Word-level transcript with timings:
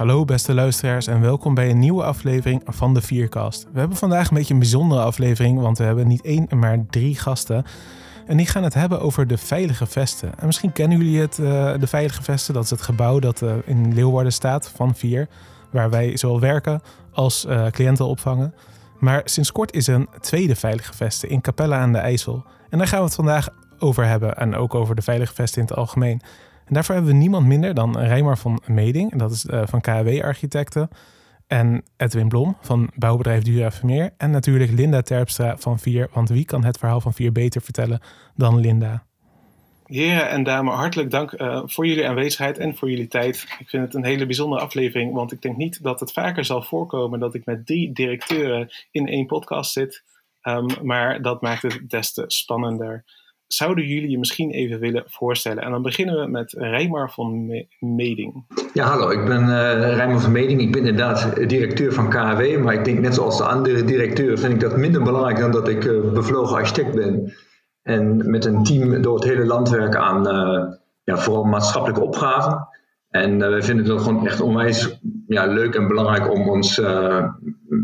Hallo 0.00 0.24
beste 0.24 0.54
luisteraars 0.54 1.06
en 1.06 1.20
welkom 1.20 1.54
bij 1.54 1.70
een 1.70 1.78
nieuwe 1.78 2.04
aflevering 2.04 2.62
van 2.66 2.94
de 2.94 3.00
Vierkast. 3.00 3.66
We 3.72 3.78
hebben 3.78 3.96
vandaag 3.96 4.28
een 4.28 4.36
beetje 4.36 4.52
een 4.52 4.60
bijzondere 4.60 5.02
aflevering, 5.02 5.60
want 5.60 5.78
we 5.78 5.84
hebben 5.84 6.06
niet 6.06 6.22
één, 6.22 6.46
maar 6.56 6.86
drie 6.90 7.18
gasten. 7.18 7.64
En 8.26 8.36
die 8.36 8.46
gaan 8.46 8.62
het 8.62 8.74
hebben 8.74 9.00
over 9.00 9.26
de 9.26 9.38
Veilige 9.38 9.86
Vesten. 9.86 10.38
En 10.38 10.46
misschien 10.46 10.72
kennen 10.72 10.98
jullie 10.98 11.20
het, 11.20 11.38
uh, 11.38 11.74
de 11.78 11.86
Veilige 11.86 12.22
Vesten. 12.22 12.54
Dat 12.54 12.64
is 12.64 12.70
het 12.70 12.82
gebouw 12.82 13.18
dat 13.18 13.42
uh, 13.42 13.52
in 13.64 13.94
Leeuwarden 13.94 14.32
staat 14.32 14.68
van 14.68 14.94
Vier, 14.94 15.28
waar 15.70 15.90
wij 15.90 16.16
zowel 16.16 16.40
werken 16.40 16.80
als 17.12 17.44
uh, 17.44 17.66
cliënten 17.66 18.06
opvangen. 18.06 18.54
Maar 18.98 19.22
sinds 19.24 19.52
kort 19.52 19.72
is 19.72 19.88
er 19.88 19.94
een 19.94 20.08
tweede 20.20 20.56
Veilige 20.56 20.94
Vesten 20.94 21.28
in 21.28 21.40
Capella 21.40 21.78
aan 21.78 21.92
de 21.92 21.98
IJssel. 21.98 22.44
En 22.70 22.78
daar 22.78 22.86
gaan 22.86 22.98
we 22.98 23.04
het 23.04 23.14
vandaag 23.14 23.48
over 23.78 24.04
hebben 24.06 24.36
en 24.36 24.56
ook 24.56 24.74
over 24.74 24.94
de 24.94 25.02
Veilige 25.02 25.34
Vesten 25.34 25.62
in 25.62 25.68
het 25.68 25.76
algemeen. 25.76 26.22
Daarvoor 26.70 26.94
hebben 26.94 27.12
we 27.12 27.18
niemand 27.18 27.46
minder 27.46 27.74
dan 27.74 27.98
Rijmar 27.98 28.38
van 28.38 28.62
Meding, 28.66 29.14
dat 29.16 29.30
is 29.30 29.44
uh, 29.44 29.62
van 29.66 29.80
KW 29.80 30.20
Architecten. 30.22 30.88
En 31.46 31.84
Edwin 31.96 32.28
Blom 32.28 32.56
van 32.60 32.90
bouwbedrijf 32.94 33.42
Dura 33.42 33.70
Vermeer. 33.70 34.10
En 34.16 34.30
natuurlijk 34.30 34.70
Linda 34.70 35.02
Terpstra 35.02 35.56
van 35.56 35.78
Vier, 35.78 36.08
want 36.12 36.28
wie 36.28 36.44
kan 36.44 36.64
het 36.64 36.78
verhaal 36.78 37.00
van 37.00 37.12
Vier 37.12 37.32
beter 37.32 37.62
vertellen 37.62 38.00
dan 38.34 38.60
Linda? 38.60 39.04
Heren 39.84 40.28
en 40.28 40.42
dames, 40.42 40.74
hartelijk 40.74 41.10
dank 41.10 41.32
uh, 41.32 41.62
voor 41.64 41.86
jullie 41.86 42.08
aanwezigheid 42.08 42.58
en 42.58 42.76
voor 42.76 42.90
jullie 42.90 43.08
tijd. 43.08 43.56
Ik 43.58 43.68
vind 43.68 43.82
het 43.82 43.94
een 43.94 44.04
hele 44.04 44.26
bijzondere 44.26 44.62
aflevering, 44.62 45.12
want 45.12 45.32
ik 45.32 45.42
denk 45.42 45.56
niet 45.56 45.82
dat 45.82 46.00
het 46.00 46.12
vaker 46.12 46.44
zal 46.44 46.62
voorkomen 46.62 47.20
dat 47.20 47.34
ik 47.34 47.44
met 47.44 47.66
drie 47.66 47.92
directeuren 47.92 48.68
in 48.90 49.08
één 49.08 49.26
podcast 49.26 49.72
zit. 49.72 50.02
Um, 50.42 50.66
maar 50.82 51.22
dat 51.22 51.40
maakt 51.40 51.62
het 51.62 51.90
des 51.90 52.12
te 52.12 52.24
spannender 52.26 53.04
zouden 53.52 53.86
jullie 53.86 54.10
je 54.10 54.18
misschien 54.18 54.50
even 54.50 54.78
willen 54.78 55.04
voorstellen? 55.06 55.62
En 55.62 55.70
dan 55.70 55.82
beginnen 55.82 56.20
we 56.20 56.30
met 56.30 56.52
Rijmar 56.52 57.10
van 57.10 57.46
Meding. 57.78 58.44
Ja, 58.72 58.86
hallo, 58.86 59.10
ik 59.10 59.24
ben 59.24 59.42
uh, 59.42 59.94
Rijmar 59.94 60.20
van 60.20 60.32
Meding. 60.32 60.60
Ik 60.60 60.72
ben 60.72 60.86
inderdaad 60.86 61.48
directeur 61.48 61.92
van 61.92 62.08
KW, 62.08 62.58
maar 62.62 62.74
ik 62.74 62.84
denk 62.84 62.98
net 62.98 63.14
zoals 63.14 63.38
de 63.38 63.44
andere 63.44 63.84
directeur 63.84 64.38
vind 64.38 64.52
ik 64.52 64.60
dat 64.60 64.76
minder 64.76 65.02
belangrijk 65.02 65.38
dan 65.38 65.50
dat 65.50 65.68
ik 65.68 65.84
uh, 65.84 66.12
bevlogen 66.12 66.56
architect 66.56 66.94
ben. 66.94 67.32
En 67.82 68.30
met 68.30 68.44
een 68.44 68.62
team 68.62 69.02
door 69.02 69.14
het 69.14 69.24
hele 69.24 69.46
land 69.46 69.68
werken 69.68 70.00
aan 70.00 70.28
uh, 70.28 70.74
ja, 71.04 71.18
vooral 71.18 71.44
maatschappelijke 71.44 72.02
opgaven. 72.02 72.68
En 73.10 73.40
uh, 73.40 73.48
wij 73.48 73.62
vinden 73.62 73.86
het 73.86 74.02
gewoon 74.02 74.26
echt 74.26 74.40
onwijs 74.40 74.98
ja, 75.26 75.46
leuk 75.46 75.74
en 75.74 75.88
belangrijk 75.88 76.30
om 76.30 76.48
ons 76.48 76.78
uh, 76.78 77.24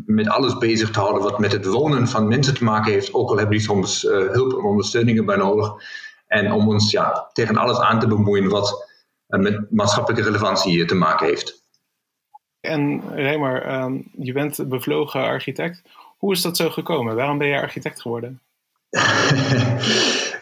met 0.06 0.28
alles 0.28 0.58
bezig 0.58 0.90
te 0.90 0.98
houden 0.98 1.22
wat 1.22 1.38
met 1.38 1.52
het 1.52 1.66
wonen 1.66 2.08
van 2.08 2.28
mensen 2.28 2.54
te 2.54 2.64
maken 2.64 2.92
heeft. 2.92 3.14
Ook 3.14 3.30
al 3.30 3.36
hebben 3.36 3.56
die 3.56 3.66
soms 3.66 4.04
uh, 4.04 4.10
hulp 4.10 4.52
en 4.52 4.64
ondersteuningen 4.64 5.24
bij 5.24 5.36
nodig. 5.36 5.72
En 6.26 6.52
om 6.52 6.68
ons 6.68 6.90
ja, 6.90 7.30
tegen 7.32 7.56
alles 7.56 7.78
aan 7.78 8.00
te 8.00 8.06
bemoeien 8.06 8.48
wat 8.48 8.94
met 9.26 9.70
maatschappelijke 9.70 10.26
relevantie 10.26 10.84
te 10.84 10.94
maken 10.94 11.26
heeft. 11.26 11.64
En 12.60 13.14
Remer, 13.14 13.82
um, 13.82 14.10
je 14.18 14.32
bent 14.32 14.68
bevlogen 14.68 15.20
architect. 15.20 15.82
Hoe 16.16 16.32
is 16.32 16.42
dat 16.42 16.56
zo 16.56 16.70
gekomen? 16.70 17.16
Waarom 17.16 17.38
ben 17.38 17.48
je 17.48 17.60
architect 17.60 18.00
geworden? 18.00 18.40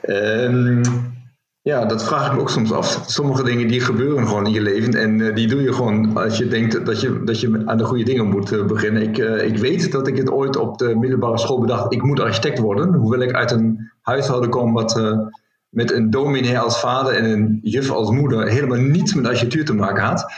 um, 0.03 0.81
Ja, 1.65 1.85
dat 1.85 2.05
vraag 2.05 2.27
ik 2.27 2.33
me 2.33 2.41
ook 2.41 2.51
soms 2.51 2.73
af. 2.73 3.05
Sommige 3.07 3.43
dingen 3.43 3.69
die 3.69 3.81
gebeuren 3.81 4.27
gewoon 4.27 4.47
in 4.47 4.53
je 4.53 4.61
leven 4.61 4.95
en 4.95 5.19
uh, 5.19 5.35
die 5.35 5.47
doe 5.47 5.63
je 5.63 5.73
gewoon 5.73 6.17
als 6.17 6.39
je 6.39 6.49
denkt 6.49 6.87
dat 6.87 7.01
je, 7.01 7.23
dat 7.25 7.41
je 7.41 7.63
aan 7.65 7.77
de 7.79 7.85
goede 7.85 8.05
dingen 8.05 8.29
moet 8.29 8.53
uh, 8.53 8.65
beginnen. 8.67 9.03
Ik, 9.03 9.19
uh, 9.19 9.45
ik 9.45 9.57
weet 9.57 9.93
dat 9.93 10.07
ik 10.07 10.17
het 10.17 10.31
ooit 10.31 10.57
op 10.57 10.79
de 10.79 10.97
middelbare 10.97 11.39
school 11.39 11.61
bedacht, 11.61 11.93
ik 11.93 12.03
moet 12.03 12.21
architect 12.21 12.59
worden. 12.59 12.95
Hoewel 12.95 13.21
ik 13.21 13.33
uit 13.33 13.51
een 13.51 13.91
huishouden 14.01 14.51
kom 14.51 14.73
wat 14.73 15.23
met 15.69 15.93
een 15.93 16.11
dominee 16.11 16.59
als 16.59 16.81
vader 16.81 17.15
en 17.15 17.25
een 17.25 17.59
juf 17.63 17.91
als 17.91 18.11
moeder 18.11 18.49
helemaal 18.49 18.79
niets 18.79 19.15
met 19.15 19.27
architectuur 19.27 19.65
te 19.65 19.75
maken 19.75 20.05
had. 20.05 20.33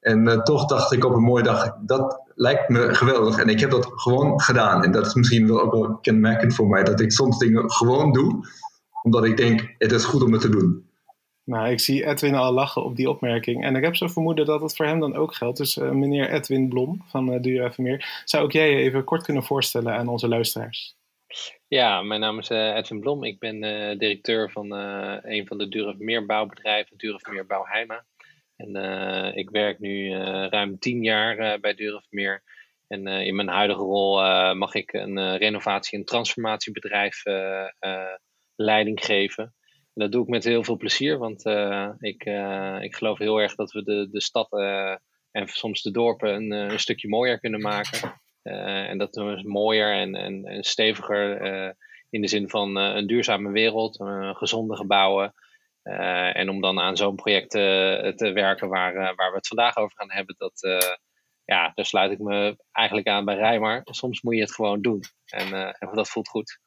En 0.00 0.40
toch 0.44 0.66
dacht 0.66 0.92
ik 0.92 1.04
op 1.04 1.14
een 1.14 1.22
mooie 1.22 1.42
dag, 1.42 1.76
dat 1.80 2.20
lijkt 2.34 2.68
me 2.68 2.94
geweldig. 2.94 3.38
En 3.38 3.48
ik 3.48 3.60
heb 3.60 3.70
dat 3.70 3.88
gewoon 3.94 4.40
gedaan. 4.40 4.84
En 4.84 4.92
dat 4.92 5.06
is 5.06 5.14
misschien 5.14 5.46
wel 5.46 5.60
ook 5.60 5.72
wel 5.72 5.98
kenmerkend 6.00 6.54
voor 6.54 6.68
mij, 6.68 6.82
dat 6.82 7.00
ik 7.00 7.12
soms 7.12 7.38
dingen 7.38 7.70
gewoon 7.70 8.12
doe 8.12 8.44
omdat 9.02 9.24
ik 9.24 9.36
denk, 9.36 9.74
het 9.78 9.92
is 9.92 10.04
goed 10.04 10.22
om 10.22 10.32
het 10.32 10.40
te 10.40 10.48
doen. 10.48 10.88
Nou, 11.44 11.70
ik 11.70 11.80
zie 11.80 12.06
Edwin 12.06 12.34
al 12.34 12.52
lachen 12.52 12.84
op 12.84 12.96
die 12.96 13.10
opmerking. 13.10 13.64
En 13.64 13.76
ik 13.76 13.84
heb 13.84 13.96
zo 13.96 14.06
vermoeden 14.06 14.46
dat 14.46 14.60
het 14.60 14.76
voor 14.76 14.86
hem 14.86 15.00
dan 15.00 15.16
ook 15.16 15.34
geldt. 15.34 15.58
Dus 15.58 15.76
uh, 15.76 15.90
meneer 15.90 16.30
Edwin 16.30 16.68
Blom 16.68 17.02
van 17.06 17.32
uh, 17.32 17.40
Duur 17.40 17.64
Even 17.64 17.82
Meer. 17.82 18.22
Zou 18.24 18.44
ook 18.44 18.52
jij 18.52 18.70
je 18.70 18.76
even 18.76 19.04
kort 19.04 19.22
kunnen 19.22 19.42
voorstellen 19.42 19.94
aan 19.94 20.08
onze 20.08 20.28
luisteraars? 20.28 20.96
Ja, 21.68 22.02
mijn 22.02 22.20
naam 22.20 22.38
is 22.38 22.50
uh, 22.50 22.76
Edwin 22.76 23.00
Blom. 23.00 23.24
Ik 23.24 23.38
ben 23.38 23.60
directeur 23.98 24.50
van 24.50 24.72
een 25.24 25.46
van 25.46 25.58
de 25.58 25.68
Duur 25.68 25.94
Meer 25.98 26.26
bouwbedrijven, 26.26 26.96
Duur 26.96 27.20
Meer 27.30 27.46
Bouwheima. 27.46 28.04
En 28.56 28.74
ik 29.34 29.50
werk 29.50 29.78
nu 29.78 30.14
ruim 30.48 30.78
tien 30.78 31.02
jaar 31.02 31.60
bij 31.60 31.74
Duur 31.74 32.06
Meer. 32.10 32.42
En 32.86 33.06
in 33.06 33.34
mijn 33.34 33.48
huidige 33.48 33.80
rol 33.80 34.14
mag 34.54 34.74
ik 34.74 34.92
een 34.92 35.36
renovatie- 35.36 35.98
en 35.98 36.04
transformatiebedrijf 36.04 37.22
leiding 38.60 39.04
geven. 39.04 39.44
En 39.94 40.02
dat 40.02 40.12
doe 40.12 40.22
ik 40.22 40.28
met 40.28 40.44
heel 40.44 40.64
veel 40.64 40.76
plezier, 40.76 41.18
want 41.18 41.46
uh, 41.46 41.88
ik, 41.98 42.26
uh, 42.26 42.76
ik 42.80 42.96
geloof 42.96 43.18
heel 43.18 43.40
erg 43.40 43.54
dat 43.54 43.72
we 43.72 43.82
de, 43.82 44.08
de 44.10 44.20
stad 44.20 44.52
uh, 44.52 44.96
en 45.30 45.48
soms 45.48 45.82
de 45.82 45.90
dorpen 45.90 46.34
een, 46.34 46.50
een 46.50 46.80
stukje 46.80 47.08
mooier 47.08 47.40
kunnen 47.40 47.60
maken. 47.60 48.20
en 48.42 48.98
dat 48.98 49.14
we 49.14 49.42
mooier 49.44 49.92
en, 49.92 50.14
en, 50.14 50.44
en 50.44 50.64
steviger 50.64 51.40
in 52.10 52.20
de 52.20 52.28
zin 52.28 52.48
van 52.48 52.76
een 52.76 53.06
duurzame 53.06 53.50
wereld, 53.50 53.96
gezonde 54.36 54.76
gebouwen. 54.76 55.34
en 56.32 56.48
om 56.48 56.60
dan 56.60 56.80
aan 56.80 56.96
zo'n 56.96 57.14
project 57.14 57.50
te 57.50 58.30
werken 58.34 58.68
waar, 58.68 58.94
waar 58.94 59.30
we 59.30 59.36
het 59.36 59.46
vandaag 59.46 59.76
over 59.76 59.96
gaan 59.96 60.10
hebben, 60.10 60.34
dat, 60.38 60.60
ja, 61.44 61.72
daar 61.74 61.84
sluit 61.84 62.10
ik 62.10 62.18
me 62.18 62.56
eigenlijk 62.72 63.08
aan 63.08 63.24
bij 63.24 63.36
Rijmar. 63.36 63.80
Soms 63.84 64.22
moet 64.22 64.34
je 64.34 64.40
het 64.40 64.54
gewoon 64.54 64.80
doen 64.80 65.00
en, 65.26 65.74
en 65.78 65.90
dat 65.92 66.08
voelt 66.08 66.28
goed. 66.28 66.58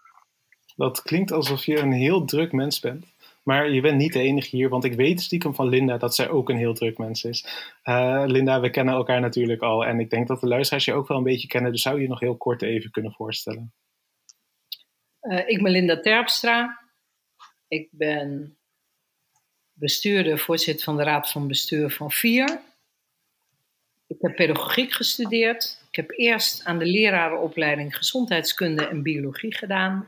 Dat 0.75 1.01
klinkt 1.01 1.31
alsof 1.31 1.66
je 1.66 1.78
een 1.78 1.91
heel 1.91 2.25
druk 2.25 2.51
mens 2.51 2.79
bent. 2.79 3.06
Maar 3.44 3.69
je 3.69 3.81
bent 3.81 3.97
niet 3.97 4.13
de 4.13 4.19
enige 4.19 4.56
hier, 4.56 4.69
want 4.69 4.84
ik 4.84 4.94
weet 4.94 5.22
stiekem 5.22 5.56
van 5.56 5.67
Linda 5.67 5.97
dat 5.97 6.16
zij 6.16 6.29
ook 6.29 6.50
een 6.50 6.57
heel 6.57 6.73
druk 6.73 6.97
mens 6.97 7.23
is. 7.23 7.45
Uh, 7.84 8.23
Linda, 8.28 8.59
we 8.59 8.69
kennen 8.69 8.94
elkaar 8.94 9.19
natuurlijk 9.19 9.61
al 9.61 9.85
en 9.85 10.00
ik 10.00 10.09
denk 10.09 10.28
dat 10.28 10.39
de 10.39 10.47
luisteraars 10.47 10.85
je 10.85 10.94
ook 10.94 11.07
wel 11.07 11.17
een 11.17 11.23
beetje 11.23 11.47
kennen. 11.47 11.72
Dus 11.72 11.81
zou 11.81 12.01
je 12.01 12.07
nog 12.07 12.19
heel 12.19 12.38
kort 12.38 12.61
even 12.61 12.91
kunnen 12.91 13.11
voorstellen? 13.11 13.73
Uh, 15.22 15.50
ik 15.50 15.63
ben 15.63 15.72
Linda 15.72 16.00
Terpstra. 16.00 16.81
Ik 17.67 17.88
ben 17.91 18.57
bestuurder, 19.73 20.40
voorzitter 20.40 20.84
van 20.84 20.97
de 20.97 21.03
Raad 21.03 21.31
van 21.31 21.47
Bestuur 21.47 21.90
van 21.90 22.11
VIER. 22.11 22.61
Ik 24.07 24.17
heb 24.19 24.35
pedagogiek 24.35 24.91
gestudeerd. 24.91 25.85
Ik 25.90 25.95
heb 25.95 26.11
eerst 26.11 26.66
aan 26.66 26.79
de 26.79 26.85
lerarenopleiding 26.85 27.97
gezondheidskunde 27.97 28.88
en 28.88 29.01
biologie 29.01 29.55
gedaan. 29.55 30.07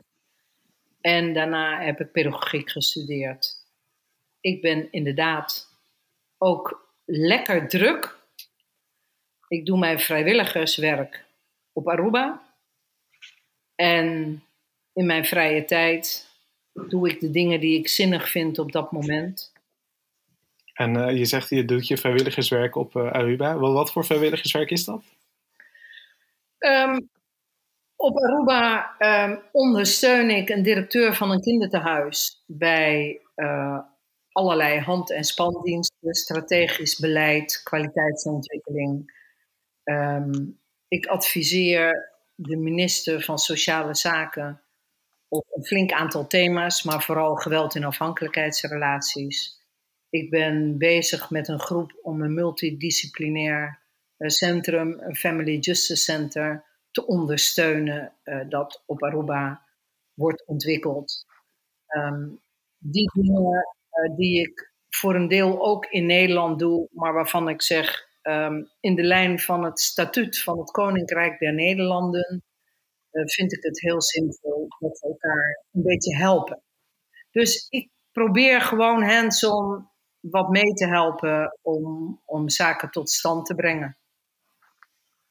En 1.06 1.34
daarna 1.34 1.82
heb 1.82 2.00
ik 2.00 2.12
pedagogiek 2.12 2.72
gestudeerd. 2.72 3.56
Ik 4.40 4.62
ben 4.62 4.92
inderdaad 4.92 5.70
ook 6.38 6.92
lekker 7.06 7.68
druk. 7.68 8.18
Ik 9.48 9.66
doe 9.66 9.78
mijn 9.78 10.00
vrijwilligerswerk 10.00 11.26
op 11.74 11.88
Aruba. 11.88 12.42
En 13.76 14.08
in 14.94 15.06
mijn 15.06 15.26
vrije 15.26 15.66
tijd 15.66 16.30
doe 16.74 17.10
ik 17.10 17.20
de 17.20 17.32
dingen 17.32 17.60
die 17.60 17.80
ik 17.80 17.88
zinnig 17.88 18.30
vind 18.30 18.60
op 18.60 18.72
dat 18.72 18.92
moment. 18.92 19.54
En 20.74 20.96
uh, 20.96 21.18
je 21.18 21.26
zegt 21.26 21.50
je 21.50 21.66
doet 21.66 21.88
je 21.88 21.98
vrijwilligerswerk 21.98 22.76
op 22.76 22.96
uh, 22.96 23.12
Aruba. 23.12 23.60
Wel, 23.60 23.74
wat 23.74 23.92
voor 23.92 24.06
vrijwilligerswerk 24.06 24.72
is 24.72 24.86
dat? 24.86 25.04
Um, 26.60 27.10
op 27.96 28.18
Aruba 28.18 28.96
um, 29.00 29.42
ondersteun 29.52 30.30
ik 30.30 30.50
een 30.50 30.64
directeur 30.64 31.16
van 31.16 31.32
een 31.32 31.42
kinderthuis 31.42 32.44
bij 32.48 33.22
uh, 33.36 33.80
allerlei 34.32 34.80
hand- 34.80 35.12
en 35.12 35.24
spandiensten, 35.24 36.14
strategisch 36.14 37.00
beleid, 37.00 37.62
kwaliteitsontwikkeling. 37.64 39.14
Um, 39.84 40.60
ik 40.88 41.06
adviseer 41.06 42.14
de 42.36 42.58
minister 42.58 43.22
van 43.22 43.38
Sociale 43.38 43.96
Zaken 43.96 44.62
op 45.28 45.46
een 45.52 45.66
flink 45.66 45.92
aantal 45.92 46.28
thema's, 46.28 46.84
maar 46.84 47.04
vooral 47.04 47.36
geweld- 47.36 47.76
en 47.76 47.84
afhankelijkheidsrelaties. 47.84 49.64
Ik 50.10 50.30
ben 50.30 50.78
bezig 50.78 51.30
met 51.30 51.48
een 51.48 51.60
groep 51.60 52.00
om 52.02 52.22
een 52.22 52.34
multidisciplinair 52.34 53.80
uh, 54.18 54.30
centrum, 54.30 55.00
een 55.00 55.16
Family 55.16 55.58
Justice 55.58 56.04
Center 56.04 56.64
te 56.96 57.06
ondersteunen 57.06 58.14
uh, 58.24 58.50
dat 58.50 58.84
op 58.86 59.04
Aruba 59.04 59.62
wordt 60.14 60.46
ontwikkeld. 60.46 61.26
Um, 61.88 62.42
die 62.78 63.12
dingen 63.14 63.68
uh, 63.92 64.16
die 64.16 64.40
ik 64.40 64.74
voor 64.90 65.16
een 65.16 65.28
deel 65.28 65.66
ook 65.66 65.86
in 65.86 66.06
Nederland 66.06 66.60
doe, 66.60 66.90
maar 66.92 67.14
waarvan 67.14 67.50
ik 67.50 67.62
zeg 67.62 68.08
um, 68.22 68.70
in 68.80 68.96
de 68.96 69.04
lijn 69.04 69.40
van 69.40 69.64
het 69.64 69.80
statuut 69.80 70.40
van 70.40 70.60
het 70.60 70.72
Koninkrijk 70.72 71.40
der 71.40 71.54
Nederlanden, 71.54 72.44
uh, 73.12 73.26
vind 73.26 73.54
ik 73.54 73.64
het 73.64 73.82
heel 73.82 74.02
zinvol 74.02 74.68
dat 74.80 75.00
we 75.00 75.08
elkaar 75.08 75.66
een 75.72 75.84
beetje 75.84 76.16
helpen. 76.16 76.64
Dus 77.32 77.68
ik 77.70 77.90
probeer 78.12 78.62
gewoon 78.62 79.04
hands-on 79.04 79.90
wat 80.20 80.50
mee 80.50 80.74
te 80.74 80.88
helpen 80.88 81.60
om, 81.62 82.22
om 82.26 82.50
zaken 82.50 82.90
tot 82.90 83.10
stand 83.10 83.46
te 83.46 83.56
brengen. 83.56 83.98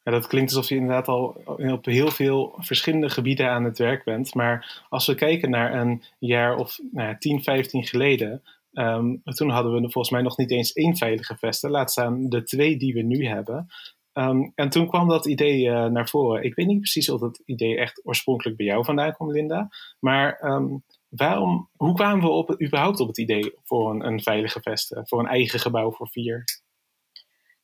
Ja, 0.04 0.12
dat 0.12 0.26
klinkt 0.26 0.54
alsof 0.54 0.68
je 0.68 0.74
inderdaad 0.74 1.08
al 1.08 1.42
op 1.46 1.84
heel 1.84 2.10
veel 2.10 2.54
verschillende 2.58 3.10
gebieden 3.10 3.50
aan 3.50 3.64
het 3.64 3.78
werk 3.78 4.04
bent. 4.04 4.34
Maar 4.34 4.84
als 4.88 5.06
we 5.06 5.14
kijken 5.14 5.50
naar 5.50 5.74
een 5.74 6.02
jaar 6.18 6.56
of 6.56 6.78
nou 6.92 7.08
ja, 7.08 7.16
10, 7.18 7.42
15 7.42 7.84
geleden, 7.84 8.42
um, 8.72 9.22
toen 9.22 9.50
hadden 9.50 9.72
we 9.72 9.80
volgens 9.80 10.10
mij 10.10 10.22
nog 10.22 10.36
niet 10.36 10.50
eens 10.50 10.72
één 10.72 10.96
veilige 10.96 11.36
vesten, 11.36 11.70
laat 11.70 11.90
staan 11.90 12.28
de 12.28 12.42
twee 12.42 12.76
die 12.76 12.94
we 12.94 13.02
nu 13.02 13.26
hebben. 13.26 13.66
Um, 14.12 14.52
en 14.54 14.68
toen 14.68 14.88
kwam 14.88 15.08
dat 15.08 15.26
idee 15.26 15.64
uh, 15.64 15.86
naar 15.86 16.08
voren. 16.08 16.44
Ik 16.44 16.54
weet 16.54 16.66
niet 16.66 16.78
precies 16.78 17.08
of 17.08 17.20
dat 17.20 17.42
idee 17.44 17.78
echt 17.78 18.06
oorspronkelijk 18.06 18.56
bij 18.56 18.66
jou 18.66 18.84
vandaan 18.84 19.12
kwam, 19.12 19.32
Linda. 19.32 19.68
Maar 20.00 20.42
um, 20.42 20.82
waarom, 21.08 21.70
hoe 21.76 21.94
kwamen 21.94 22.24
we 22.24 22.30
op, 22.30 22.62
überhaupt 22.62 23.00
op 23.00 23.08
het 23.08 23.18
idee 23.18 23.54
voor 23.62 23.90
een, 23.90 24.06
een 24.06 24.22
veilige 24.22 24.60
vesten, 24.60 25.06
voor 25.06 25.18
een 25.18 25.26
eigen 25.26 25.58
gebouw 25.58 25.92
voor 25.92 26.08
vier? 26.08 26.44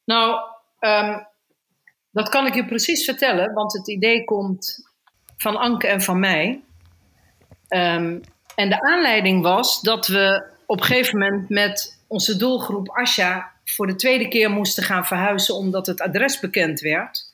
Nou, 0.04 0.40
dat 2.10 2.28
kan 2.28 2.46
ik 2.46 2.54
je 2.54 2.64
precies 2.64 3.04
vertellen, 3.04 3.52
want 3.52 3.72
het 3.72 3.88
idee 3.88 4.24
komt 4.24 4.88
van 5.36 5.56
Anke 5.56 5.86
en 5.86 6.02
van 6.02 6.20
mij. 6.20 6.62
Um, 7.68 8.20
en 8.54 8.68
de 8.68 8.80
aanleiding 8.80 9.42
was 9.42 9.80
dat 9.80 10.06
we 10.06 10.44
op 10.66 10.80
een 10.80 10.86
gegeven 10.86 11.18
moment 11.18 11.48
met 11.48 11.98
onze 12.06 12.36
doelgroep 12.36 12.88
Asja 12.88 13.52
voor 13.64 13.86
de 13.86 13.94
tweede 13.94 14.28
keer 14.28 14.50
moesten 14.50 14.82
gaan 14.82 15.06
verhuizen 15.06 15.54
omdat 15.54 15.86
het 15.86 16.00
adres 16.00 16.40
bekend 16.40 16.80
werd. 16.80 17.32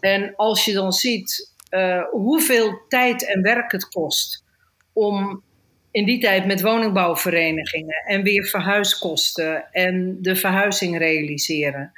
En 0.00 0.36
als 0.36 0.64
je 0.64 0.72
dan 0.72 0.92
ziet 0.92 1.52
uh, 1.70 2.02
hoeveel 2.10 2.82
tijd 2.88 3.26
en 3.26 3.42
werk 3.42 3.72
het 3.72 3.88
kost 3.88 4.44
om 4.92 5.42
in 5.90 6.04
die 6.04 6.20
tijd 6.20 6.46
met 6.46 6.60
woningbouwverenigingen 6.60 8.02
en 8.06 8.22
weer 8.22 8.44
verhuiskosten 8.44 9.72
en 9.72 10.18
de 10.20 10.36
verhuizing 10.36 10.98
realiseren. 10.98 11.92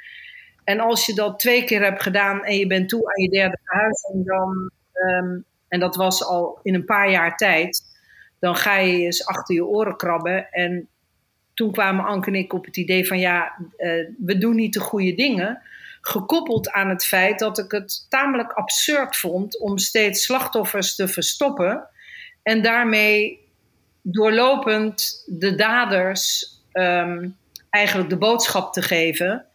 En 0.63 0.79
als 0.79 1.05
je 1.05 1.13
dat 1.13 1.39
twee 1.39 1.63
keer 1.63 1.83
hebt 1.83 2.01
gedaan 2.01 2.43
en 2.43 2.57
je 2.57 2.67
bent 2.67 2.89
toe 2.89 3.13
aan 3.13 3.23
je 3.23 3.29
derde 3.29 3.59
verhuizing, 3.63 4.25
dan, 4.25 4.71
um, 4.93 5.45
en 5.67 5.79
dat 5.79 5.95
was 5.95 6.25
al 6.25 6.59
in 6.63 6.73
een 6.73 6.85
paar 6.85 7.11
jaar 7.11 7.37
tijd, 7.37 7.81
dan 8.39 8.55
ga 8.55 8.77
je 8.77 8.97
eens 8.97 9.25
achter 9.25 9.55
je 9.55 9.65
oren 9.65 9.97
krabben. 9.97 10.51
En 10.51 10.87
toen 11.53 11.71
kwamen 11.71 12.05
Anke 12.05 12.27
en 12.27 12.35
ik 12.35 12.53
op 12.53 12.65
het 12.65 12.77
idee 12.77 13.07
van 13.07 13.19
ja, 13.19 13.57
uh, 13.77 14.09
we 14.17 14.37
doen 14.37 14.55
niet 14.55 14.73
de 14.73 14.79
goede 14.79 15.13
dingen. 15.13 15.61
Gekoppeld 16.01 16.71
aan 16.71 16.89
het 16.89 17.05
feit 17.05 17.39
dat 17.39 17.57
ik 17.57 17.71
het 17.71 18.05
tamelijk 18.09 18.51
absurd 18.51 19.17
vond 19.17 19.59
om 19.59 19.77
steeds 19.77 20.23
slachtoffers 20.23 20.95
te 20.95 21.07
verstoppen. 21.07 21.87
En 22.43 22.61
daarmee 22.61 23.39
doorlopend 24.01 25.23
de 25.25 25.55
daders 25.55 26.45
um, 26.73 27.37
eigenlijk 27.69 28.09
de 28.09 28.17
boodschap 28.17 28.73
te 28.73 28.81
geven 28.81 29.31
eh, 29.31 29.52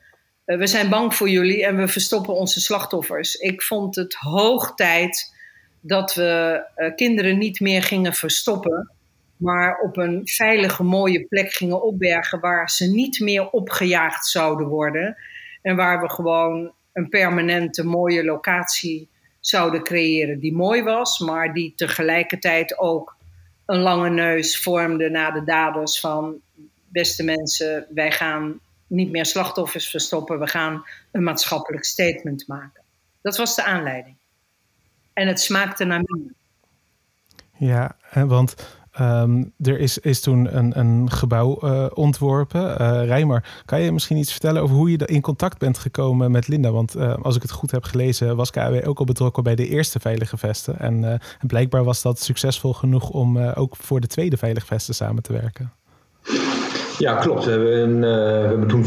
we 0.56 0.66
zijn 0.66 0.88
bang 0.88 1.14
voor 1.14 1.28
jullie 1.28 1.66
en 1.66 1.76
we 1.76 1.88
verstoppen 1.88 2.34
onze 2.34 2.60
slachtoffers. 2.60 3.34
Ik 3.34 3.62
vond 3.62 3.96
het 3.96 4.14
hoog 4.14 4.74
tijd 4.74 5.34
dat 5.80 6.14
we 6.14 6.64
uh, 6.76 6.94
kinderen 6.94 7.38
niet 7.38 7.60
meer 7.60 7.82
gingen 7.82 8.14
verstoppen, 8.14 8.92
maar 9.36 9.80
op 9.80 9.96
een 9.96 10.20
veilige, 10.24 10.82
mooie 10.82 11.24
plek 11.24 11.52
gingen 11.52 11.82
opbergen 11.82 12.40
waar 12.40 12.70
ze 12.70 12.84
niet 12.84 13.20
meer 13.20 13.50
opgejaagd 13.50 14.26
zouden 14.26 14.66
worden. 14.66 15.16
En 15.62 15.76
waar 15.76 16.00
we 16.00 16.10
gewoon 16.10 16.72
een 16.92 17.08
permanente, 17.08 17.84
mooie 17.84 18.24
locatie 18.24 19.08
zouden 19.40 19.82
creëren 19.82 20.38
die 20.38 20.54
mooi 20.54 20.82
was, 20.82 21.18
maar 21.18 21.54
die 21.54 21.72
tegelijkertijd 21.76 22.78
ook 22.78 23.16
een 23.66 23.78
lange 23.78 24.10
neus 24.10 24.60
vormde 24.60 25.10
naar 25.10 25.32
de 25.32 25.44
daders 25.44 26.00
van 26.00 26.40
beste 26.86 27.24
mensen, 27.24 27.86
wij 27.94 28.12
gaan 28.12 28.60
niet 28.88 29.10
meer 29.10 29.26
slachtoffers 29.26 29.88
verstoppen. 29.88 30.38
We 30.38 30.48
gaan 30.48 30.84
een 31.10 31.22
maatschappelijk 31.22 31.84
statement 31.84 32.46
maken. 32.46 32.82
Dat 33.22 33.36
was 33.36 33.56
de 33.56 33.64
aanleiding. 33.64 34.16
En 35.12 35.26
het 35.26 35.40
smaakte 35.40 35.84
naar 35.84 36.02
meer. 36.04 36.32
Ja, 37.58 37.96
want 38.12 38.54
um, 39.00 39.52
er 39.60 39.78
is, 39.78 39.98
is 39.98 40.20
toen 40.20 40.56
een, 40.56 40.78
een 40.78 41.10
gebouw 41.10 41.58
uh, 41.64 41.86
ontworpen. 41.94 42.70
Uh, 42.70 43.04
Rijmer, 43.04 43.62
kan 43.64 43.80
je 43.80 43.92
misschien 43.92 44.16
iets 44.16 44.30
vertellen 44.30 44.62
over 44.62 44.76
hoe 44.76 44.90
je 44.90 45.06
in 45.06 45.20
contact 45.20 45.58
bent 45.58 45.78
gekomen 45.78 46.30
met 46.30 46.48
Linda? 46.48 46.70
Want 46.70 46.96
uh, 46.96 47.14
als 47.22 47.36
ik 47.36 47.42
het 47.42 47.50
goed 47.50 47.70
heb 47.70 47.84
gelezen, 47.84 48.36
was 48.36 48.50
KW 48.50 48.88
ook 48.88 48.98
al 48.98 49.04
betrokken 49.04 49.42
bij 49.42 49.54
de 49.54 49.68
eerste 49.68 50.00
veilige 50.00 50.36
vesten. 50.36 50.78
En, 50.78 51.04
en 51.04 51.46
blijkbaar 51.46 51.84
was 51.84 52.02
dat 52.02 52.20
succesvol 52.20 52.72
genoeg 52.72 53.10
om 53.10 53.38
ook 53.38 53.76
voor 53.76 54.00
de 54.00 54.06
tweede 54.06 54.36
veilige 54.36 54.66
vesten 54.66 54.94
samen 54.94 55.22
te 55.22 55.32
werken. 55.32 55.72
Ja, 56.98 57.14
klopt. 57.14 57.44
We 57.44 57.50
hebben, 57.50 57.94
uh, 57.94 58.00
we 58.02 58.46
hebben 58.48 58.68
toen 58.68 58.84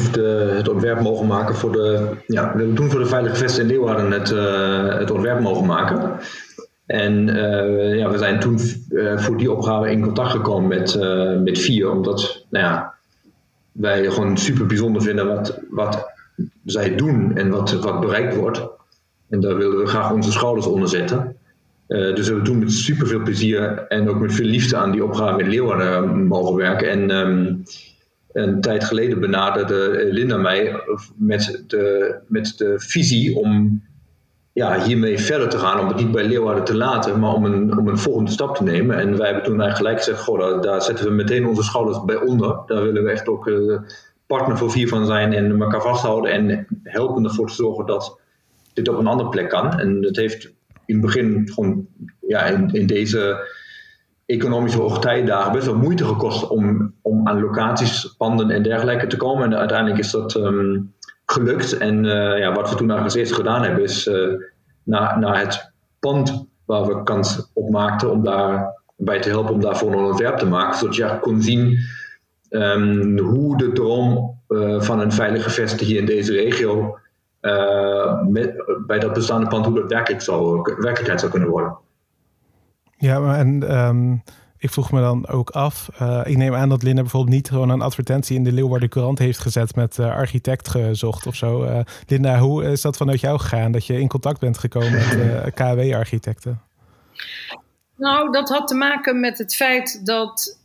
het 0.56 0.70
ontwerp 0.70 1.02
mogen 1.02 1.28
maken 1.28 1.56
voor 1.56 1.72
de. 1.72 2.08
Ja, 2.28 2.52
we 2.54 2.58
hebben 2.58 2.76
toen 2.76 2.90
voor 2.90 3.00
de 3.00 3.06
Veilige 3.06 3.36
Vesten 3.36 3.64
in 3.64 3.70
Leeuwarden 3.70 4.12
het, 4.12 4.32
uh, 4.32 4.98
het 4.98 5.12
ontwerp 5.12 5.40
mogen 5.40 5.66
maken. 5.66 6.20
En 6.86 7.28
uh, 7.28 7.98
ja, 7.98 8.10
we 8.10 8.18
zijn 8.18 8.40
toen 8.40 8.60
voor 9.16 9.38
die 9.38 9.52
opgave 9.52 9.92
in 9.92 10.02
contact 10.02 10.32
gekomen 10.32 10.68
met, 10.68 11.00
met 11.44 11.60
vier, 11.60 11.92
omdat 11.92 12.46
nou 12.50 12.66
ja, 12.66 12.94
wij 13.72 14.12
gewoon 14.12 14.38
super 14.38 14.66
bijzonder 14.66 15.02
vinden 15.02 15.28
wat, 15.28 15.60
wat 15.70 16.10
zij 16.66 16.96
doen 16.96 17.36
en 17.36 17.50
wat, 17.50 17.72
wat 17.72 18.00
bereikt 18.00 18.36
wordt. 18.36 18.62
En 19.30 19.40
daar 19.40 19.58
willen 19.58 19.78
we 19.78 19.86
graag 19.86 20.12
onze 20.12 20.32
schouders 20.32 20.66
onder 20.66 20.90
zetten. 20.90 21.36
Dus 21.88 22.20
we 22.20 22.26
hebben 22.26 22.44
toen 22.44 22.60
met 22.60 22.72
super 22.72 23.08
veel 23.08 23.24
plezier 23.24 23.86
en 23.88 24.10
ook 24.10 24.20
met 24.20 24.34
veel 24.34 24.46
liefde 24.46 24.78
aan 24.78 24.92
die 24.92 25.04
opgave 25.04 25.38
met 25.38 25.48
Leeuwarden 25.48 26.26
mogen 26.28 26.56
werken. 26.56 26.90
En 26.90 27.10
um, 27.10 27.64
een 28.34 28.62
tijd 28.62 28.84
geleden 28.84 29.20
benaderde 29.20 30.08
Linda 30.12 30.38
mij 30.38 30.84
met 31.16 31.64
de, 31.68 32.16
met 32.28 32.54
de 32.58 32.74
visie 32.78 33.36
om 33.36 33.84
ja, 34.54 34.84
hiermee 34.84 35.20
verder 35.20 35.50
te 35.50 35.58
gaan. 35.58 35.80
Om 35.80 35.88
het 35.88 35.98
niet 35.98 36.12
bij 36.12 36.24
Leeuwarden 36.24 36.64
te 36.64 36.76
laten, 36.76 37.20
maar 37.20 37.34
om 37.34 37.46
een, 37.46 37.78
om 37.78 37.88
een 37.88 37.98
volgende 37.98 38.32
stap 38.32 38.56
te 38.56 38.64
nemen. 38.64 39.00
En 39.00 39.18
wij 39.18 39.26
hebben 39.26 39.44
toen 39.44 39.62
eigenlijk 39.62 39.98
gezegd: 39.98 40.22
goh, 40.22 40.62
daar, 40.62 40.82
zetten 40.82 41.06
we 41.06 41.12
meteen 41.12 41.48
onze 41.48 41.64
schouders 41.64 42.06
bij 42.06 42.16
onder. 42.16 42.58
Daar 42.66 42.84
willen 42.84 43.04
we 43.04 43.12
echt 43.12 43.28
ook 43.28 43.48
uh, 43.48 43.80
partner 44.28 44.58
voor 44.58 44.72
vier 44.72 44.88
van 44.88 45.06
zijn 45.06 45.34
en 45.34 45.62
elkaar 45.62 45.82
vasthouden. 45.82 46.32
En 46.32 46.68
helpen 46.84 47.24
ervoor 47.24 47.48
te 47.48 47.54
zorgen 47.54 47.86
dat 47.86 48.20
dit 48.74 48.90
op 48.90 48.98
een 48.98 49.08
andere 49.08 49.30
plek 49.30 49.50
kan. 49.50 49.80
En 49.80 50.02
dat 50.02 50.16
heeft 50.16 50.46
in 50.86 50.96
het 50.96 51.06
begin 51.06 51.50
gewoon 51.54 51.88
ja, 52.28 52.46
in, 52.46 52.70
in 52.74 52.88
deze 52.88 53.50
economische 54.32 54.80
hoogtijdagen 54.80 55.52
best 55.52 55.66
wel 55.66 55.76
moeite 55.76 56.06
gekost 56.06 56.48
om, 56.48 56.94
om 57.02 57.28
aan 57.28 57.42
locaties, 57.42 58.16
panden 58.18 58.50
en 58.50 58.64
dergelijke 58.64 59.08
te 59.08 59.18
komen. 59.18 59.44
En 59.44 59.58
uiteindelijk 59.58 60.00
is 60.00 60.12
dat 60.12 60.36
um, 60.36 60.94
gelukt. 61.26 61.78
En 61.78 62.04
uh, 62.04 62.38
ja, 62.40 62.54
wat 62.54 62.70
we 62.70 62.76
toen 62.76 62.90
eigenlijk 62.90 63.20
eerste 63.20 63.36
gedaan 63.36 63.64
hebben, 63.64 63.84
is 63.84 64.08
uh, 64.08 64.34
naar, 64.84 65.20
naar 65.20 65.40
het 65.40 65.72
pand 66.00 66.48
waar 66.66 66.86
we 66.86 67.04
kans 67.04 67.50
op 67.54 67.70
maakten 67.70 68.12
om 68.12 68.24
daarbij 68.24 69.20
te 69.20 69.30
helpen 69.30 69.54
om 69.54 69.62
daarvoor 69.62 69.92
een 69.92 70.06
ontwerp 70.06 70.38
te 70.38 70.46
maken. 70.48 70.78
Zodat 70.78 70.96
je 70.96 71.18
kon 71.22 71.42
zien 71.42 71.78
um, 72.50 73.20
hoe 73.20 73.58
de 73.58 73.72
droom 73.72 74.40
uh, 74.48 74.82
van 74.82 75.00
een 75.00 75.12
veilige 75.12 75.50
vestiging 75.50 75.90
hier 75.90 76.00
in 76.00 76.06
deze 76.06 76.34
regio 76.34 76.98
met, 78.28 78.64
bij 78.88 79.00
dat 79.00 79.14
bestaande 79.14 79.48
pand, 79.48 79.66
hoe 79.66 79.76
dat 79.76 79.92
werkelijk 79.92 80.22
zou, 80.22 80.62
werkelijkheid 80.64 81.20
zou 81.20 81.32
kunnen 81.32 81.50
worden. 81.50 81.78
Ja, 83.02 83.38
en 83.38 83.78
um, 83.78 84.24
ik 84.58 84.70
vroeg 84.70 84.92
me 84.92 85.02
dan 85.02 85.28
ook 85.28 85.50
af. 85.50 85.90
Uh, 86.02 86.22
ik 86.24 86.38
neem 86.38 86.56
aan 86.56 86.70
dat 86.70 86.84
Linda 86.84 87.02
bijvoorbeeld 87.02 87.36
niet 87.36 87.50
gewoon 87.50 87.70
een 87.70 87.82
advertentie 87.82 88.36
in 88.36 88.44
de 88.44 88.52
Leeuwarden 88.52 88.90
Courant 88.90 89.20
heeft 89.20 89.40
gezet 89.40 89.76
met 89.76 89.98
uh, 89.98 90.16
architect 90.16 90.68
gezocht 90.68 91.28
of 91.28 91.36
zo. 91.36 91.64
Uh, 91.64 91.80
Linda, 92.08 92.40
hoe 92.40 92.64
is 92.64 92.82
dat 92.82 92.98
vanuit 92.98 93.20
jou 93.20 93.40
gegaan 93.40 93.72
dat 93.72 93.86
je 93.86 94.00
in 94.00 94.08
contact 94.08 94.40
bent 94.40 94.58
gekomen 94.58 94.92
met 94.92 95.54
KW-architecten? 95.54 96.62
Nou, 97.96 98.32
dat 98.32 98.50
had 98.50 98.68
te 98.68 98.76
maken 98.76 99.20
met 99.20 99.38
het 99.38 99.56
feit 99.56 100.06
dat 100.06 100.60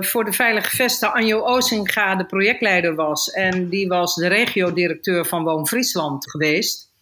voor 0.00 0.24
de 0.24 0.32
Veilige 0.32 0.76
Vesten 0.76 1.12
Anjo 1.12 1.40
Ozinga 1.40 2.14
de 2.14 2.24
projectleider 2.24 2.94
was. 2.94 3.30
En 3.30 3.68
die 3.68 3.88
was 3.88 4.14
de 4.14 4.28
regiodirecteur 4.28 5.26
van 5.26 5.44
Woon 5.44 5.66
Friesland 5.66 6.30
geweest. 6.30 6.92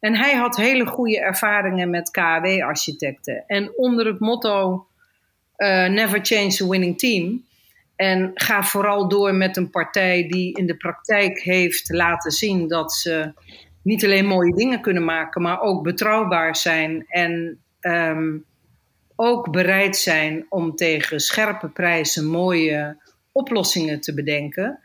En 0.00 0.16
hij 0.16 0.34
had 0.34 0.56
hele 0.56 0.86
goede 0.86 1.20
ervaringen 1.20 1.90
met 1.90 2.10
KW-architecten. 2.10 3.44
En 3.46 3.72
onder 3.76 4.06
het 4.06 4.20
motto 4.20 4.86
uh, 5.56 5.88
Never 5.88 6.18
Change 6.22 6.58
a 6.62 6.66
Winning 6.66 6.98
Team. 6.98 7.44
En 7.96 8.30
ga 8.34 8.62
vooral 8.62 9.08
door 9.08 9.34
met 9.34 9.56
een 9.56 9.70
partij 9.70 10.28
die 10.28 10.56
in 10.56 10.66
de 10.66 10.76
praktijk 10.76 11.40
heeft 11.40 11.90
laten 11.90 12.30
zien 12.30 12.68
dat 12.68 12.92
ze 12.92 13.32
niet 13.82 14.04
alleen 14.04 14.26
mooie 14.26 14.54
dingen 14.54 14.80
kunnen 14.80 15.04
maken, 15.04 15.42
maar 15.42 15.60
ook 15.60 15.82
betrouwbaar 15.82 16.56
zijn 16.56 17.04
en 17.08 17.58
um, 17.80 18.44
ook 19.16 19.50
bereid 19.50 19.96
zijn 19.96 20.46
om 20.48 20.76
tegen 20.76 21.20
scherpe 21.20 21.68
prijzen 21.68 22.26
mooie 22.26 22.96
oplossingen 23.32 24.00
te 24.00 24.14
bedenken. 24.14 24.80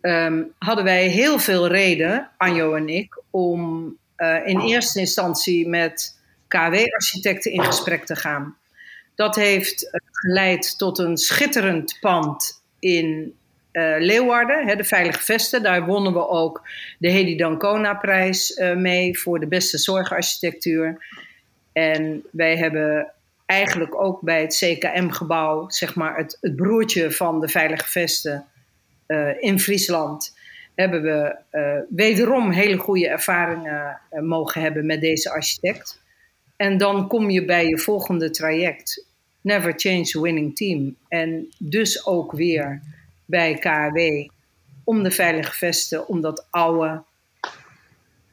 Um, 0.00 0.52
hadden 0.58 0.84
wij 0.84 1.06
heel 1.06 1.38
veel 1.38 1.66
reden, 1.66 2.30
Anjo 2.36 2.74
en 2.74 2.88
ik, 2.88 3.22
om 3.30 3.96
uh, 4.20 4.46
in 4.46 4.60
eerste 4.60 5.00
instantie 5.00 5.68
met 5.68 6.18
KW-architecten 6.48 7.52
in 7.52 7.64
gesprek 7.64 8.04
te 8.04 8.16
gaan. 8.16 8.56
Dat 9.14 9.36
heeft 9.36 9.84
uh, 9.84 9.90
geleid 10.12 10.78
tot 10.78 10.98
een 10.98 11.16
schitterend 11.16 11.96
pand 12.00 12.62
in 12.78 13.34
uh, 13.72 13.94
Leeuwarden, 13.98 14.66
hè, 14.66 14.76
de 14.76 14.84
Veilige 14.84 15.22
Vesten. 15.22 15.62
Daar 15.62 15.86
wonnen 15.86 16.12
we 16.12 16.28
ook 16.28 16.68
de 16.98 17.10
Hedy 17.10 17.36
Dancona-prijs 17.36 18.60
mee 18.76 19.18
voor 19.18 19.40
de 19.40 19.46
beste 19.46 19.78
zorgarchitectuur. 19.78 21.04
En 21.72 22.24
wij 22.30 22.56
hebben 22.56 23.12
eigenlijk 23.46 24.02
ook 24.02 24.20
bij 24.20 24.40
het 24.40 24.56
CKM-gebouw, 24.56 25.68
zeg 25.68 25.94
maar 25.94 26.16
het, 26.16 26.38
het, 26.40 26.56
broertje 26.56 27.10
van 27.10 27.40
de 27.40 27.48
Veilige 27.48 27.88
Vesten 27.88 28.46
in 29.40 29.60
Friesland, 29.60 30.34
hebben 30.80 31.02
we 31.02 31.36
wederom 31.88 32.50
hele 32.50 32.76
goede 32.76 33.08
ervaringen 33.08 34.00
mogen 34.20 34.60
hebben 34.60 34.86
met 34.86 35.00
deze 35.00 35.30
architect. 35.30 36.02
En 36.56 36.78
dan 36.78 37.08
kom 37.08 37.30
je 37.30 37.44
bij 37.44 37.66
je 37.66 37.78
volgende 37.78 38.30
traject. 38.30 39.06
Never 39.40 39.72
change 39.76 40.20
winning 40.20 40.56
team. 40.56 40.96
En 41.08 41.48
dus 41.58 42.06
ook 42.06 42.32
weer 42.32 42.80
bij 43.24 43.54
KW 43.54 43.98
om 44.84 45.02
de 45.02 45.10
veilige 45.10 45.54
vesten, 45.54 46.08
om 46.08 46.20
dat 46.20 46.46
oude, 46.50 47.02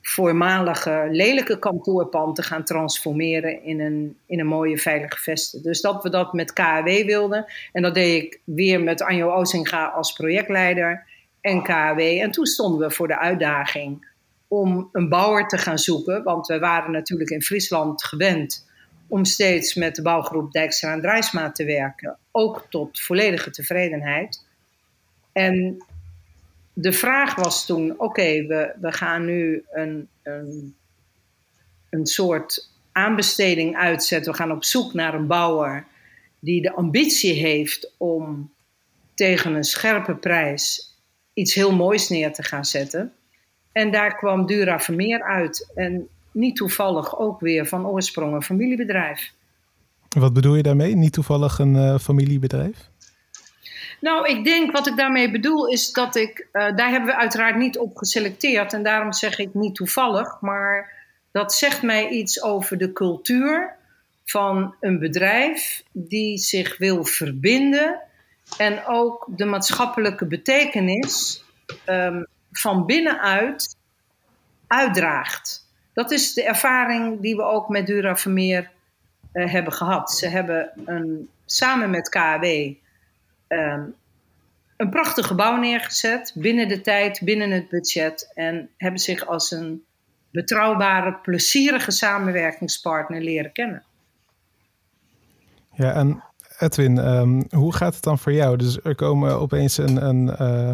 voormalige, 0.02 1.08
lelijke 1.12 1.60
kantoorpand 1.60 2.36
te 2.36 2.44
gaan 2.44 2.64
transformeren 2.64 3.64
in 3.64 3.80
een, 3.80 4.18
in 4.26 4.40
een 4.40 4.48
mooie 4.48 4.78
veilige 4.78 5.18
vesten. 5.18 5.64
Dus 5.64 5.82
dat 5.82 6.04
we 6.04 6.10
dat 6.10 6.34
met 6.34 6.54
KW 6.54 7.06
wilden. 7.06 7.46
En 7.72 7.82
dat 7.82 7.94
deed 7.94 8.24
ik 8.24 8.40
weer 8.44 8.82
met 8.82 9.02
Anjo 9.02 9.32
Ozinga 9.32 9.86
als 9.86 10.14
projectleider 10.14 11.06
en 11.48 11.64
KW. 11.64 12.00
En 12.00 12.32
toen 12.32 12.46
stonden 12.46 12.88
we 12.88 12.94
voor 12.94 13.08
de 13.08 13.20
uitdaging 13.20 14.08
om 14.48 14.90
een 14.92 15.10
bouwer 15.10 15.48
te 15.48 15.58
gaan 15.58 15.80
zoeken. 15.80 16.24
Want 16.24 16.48
we 16.48 16.60
waren 16.60 16.92
natuurlijk 16.92 17.30
in 17.30 17.42
Friesland 17.42 18.04
gewend 18.04 18.68
om 19.08 19.26
steeds 19.26 19.76
met 19.76 19.96
de 19.96 20.02
bouwgroep 20.02 20.52
Dijkstra 20.52 20.94
en 20.94 21.02
Drijsma 21.02 21.52
te 21.52 21.66
werken. 21.66 22.18
Ook 22.32 22.66
tot 22.70 23.00
volledige 23.00 23.50
tevredenheid. 23.50 24.46
En 25.32 25.86
de 26.74 26.94
vraag 26.94 27.36
was 27.36 27.66
toen: 27.66 27.94
oké, 28.00 28.46
we, 28.46 28.74
we 28.82 28.92
gaan 28.92 29.26
nu 29.26 29.64
een, 29.72 30.08
een, 30.24 30.76
een 31.90 32.06
soort 32.06 32.70
aanbesteding 32.92 33.76
uitzetten. 33.76 34.32
We 34.32 34.38
gaan 34.38 34.52
op 34.52 34.64
zoek 34.64 34.94
naar 34.94 35.14
een 35.14 35.28
bouwer 35.28 35.86
die 36.40 36.62
de 36.62 36.74
ambitie 36.74 37.34
heeft 37.34 37.94
om 37.98 38.52
tegen 39.14 39.54
een 39.54 39.64
scherpe 39.64 40.16
prijs 40.16 40.97
iets 41.38 41.54
heel 41.54 41.76
moois 41.76 42.10
neer 42.10 42.34
te 42.34 42.44
gaan 42.44 42.66
zetten. 42.66 43.14
En 43.72 43.92
daar 43.92 44.16
kwam 44.16 44.46
Dura 44.46 44.80
Vermeer 44.80 45.24
uit. 45.24 45.72
En 45.76 46.08
niet 46.32 46.56
toevallig 46.56 47.20
ook 47.20 47.40
weer 47.40 47.68
van 47.68 47.88
oorsprong 47.88 48.34
een 48.34 48.44
familiebedrijf. 48.44 49.32
Wat 50.10 50.34
bedoel 50.34 50.56
je 50.56 50.64
daarmee? 50.64 50.96
Niet 50.96 51.14
toevallig 51.14 51.60
een 51.60 51.76
uh, 51.76 51.98
familiebedrijf? 51.98 52.90
Nou, 54.00 54.28
ik 54.28 54.44
denk 54.46 54.72
wat 54.72 54.88
ik 54.88 54.98
daarmee 54.98 55.32
bedoel 55.32 55.68
is 55.68 55.92
dat 55.92 56.16
ik, 56.16 56.48
uh, 56.54 56.76
daar 56.76 56.90
hebben 56.90 57.10
we 57.10 57.16
uiteraard 57.16 57.56
niet 57.56 57.78
op 57.78 57.98
geselecteerd 57.98 58.74
en 58.74 58.84
daarom 58.84 59.14
zeg 59.14 59.40
ik 59.40 59.54
niet 59.54 59.76
toevallig, 59.76 60.42
maar 60.42 60.92
dat 61.32 61.54
zegt 61.54 61.82
mij 61.82 62.10
iets 62.10 62.42
over 62.42 62.78
de 62.78 62.94
cultuur 62.94 63.76
van 64.26 64.76
een 64.80 65.00
bedrijf 65.00 65.84
die 65.92 66.38
zich 66.38 66.78
wil 66.78 67.06
verbinden 67.06 68.02
en 68.58 68.86
ook 68.86 69.28
de 69.30 69.46
maatschappelijke 69.46 70.26
betekenis 70.26 71.44
um, 71.86 72.28
van 72.52 72.86
binnenuit 72.86 73.76
uitdraagt. 74.68 75.68
Dat 75.94 76.12
is 76.12 76.34
de 76.34 76.44
ervaring 76.44 77.22
die 77.22 77.36
we 77.36 77.44
ook 77.44 77.70
met 77.70 77.86
Dura 77.86 78.16
Vermeer 78.16 78.72
uh, 79.34 79.52
hebben 79.52 79.74
gehad. 79.74 80.12
Ze 80.12 80.28
hebben 80.28 80.72
een, 80.86 81.30
samen 81.46 81.90
met 81.90 82.10
KW 82.10 82.44
um, 83.48 83.96
een 84.78 84.90
prachtig 84.90 85.28
gebouw 85.28 85.56
neergezet 85.56 86.32
binnen 86.36 86.68
de 86.68 86.82
tijd, 86.82 87.22
binnen 87.24 87.52
het 87.52 87.70
budget. 87.70 88.32
En 88.34 88.70
hebben 88.78 89.02
zich 89.02 89.26
als 89.26 89.52
een 89.52 89.86
betrouwbare, 90.32 91.14
plezierige 91.14 91.92
samenwerkingspartner 91.92 93.22
leren 93.22 93.52
kennen. 93.52 93.84
Ja, 95.74 95.94
en 95.94 96.24
Edwin, 96.60 96.98
um, 96.98 97.44
hoe 97.50 97.76
gaat 97.76 97.94
het 97.94 98.04
dan 98.04 98.20
voor 98.20 98.34
jou? 98.34 98.58
Dus 98.58 98.80
er 98.84 98.96
komen 98.96 99.40
opeens 99.40 99.78
een, 99.78 100.06
een, 100.06 100.36
uh, 100.42 100.72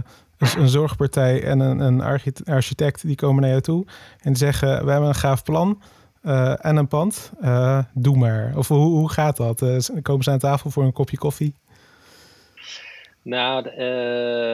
een 0.58 0.68
zorgpartij 0.68 1.44
en 1.44 1.60
een, 1.60 1.80
een 1.80 2.02
architect 2.46 3.08
die 3.08 3.16
komen 3.16 3.42
naar 3.42 3.50
jou 3.50 3.62
toe 3.62 3.86
en 4.22 4.36
zeggen: 4.36 4.86
We 4.86 4.92
hebben 4.92 5.10
een 5.10 5.16
gaaf 5.16 5.44
plan. 5.44 5.82
Uh, 6.26 6.66
en 6.66 6.76
een 6.76 6.88
pand, 6.88 7.32
uh, 7.42 7.84
doe 7.94 8.18
maar. 8.18 8.54
Of 8.58 8.68
hoe, 8.68 8.98
hoe 8.98 9.12
gaat 9.12 9.38
dat? 9.38 9.90
komen 10.02 10.24
ze 10.24 10.32
aan 10.32 10.40
tafel 10.40 10.70
voor 10.70 10.84
een 10.84 10.94
kopje 10.94 11.18
koffie? 11.18 11.56
Nou, 13.22 13.70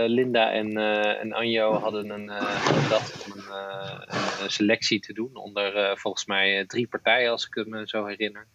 Linda 0.08 0.52
en, 0.52 0.78
en 1.20 1.34
Anjo 1.34 1.74
hadden 1.80 2.10
een 2.10 2.30
om 2.30 3.34
een, 3.36 4.50
selectie 4.50 5.00
te 5.00 5.14
doen 5.14 5.30
onder 5.34 5.98
volgens 5.98 6.26
mij 6.26 6.66
drie 6.66 6.88
partijen, 6.88 7.32
als 7.32 7.50
ik 7.52 7.68
me 7.68 7.88
zo 7.88 8.06
herinner. 8.06 8.48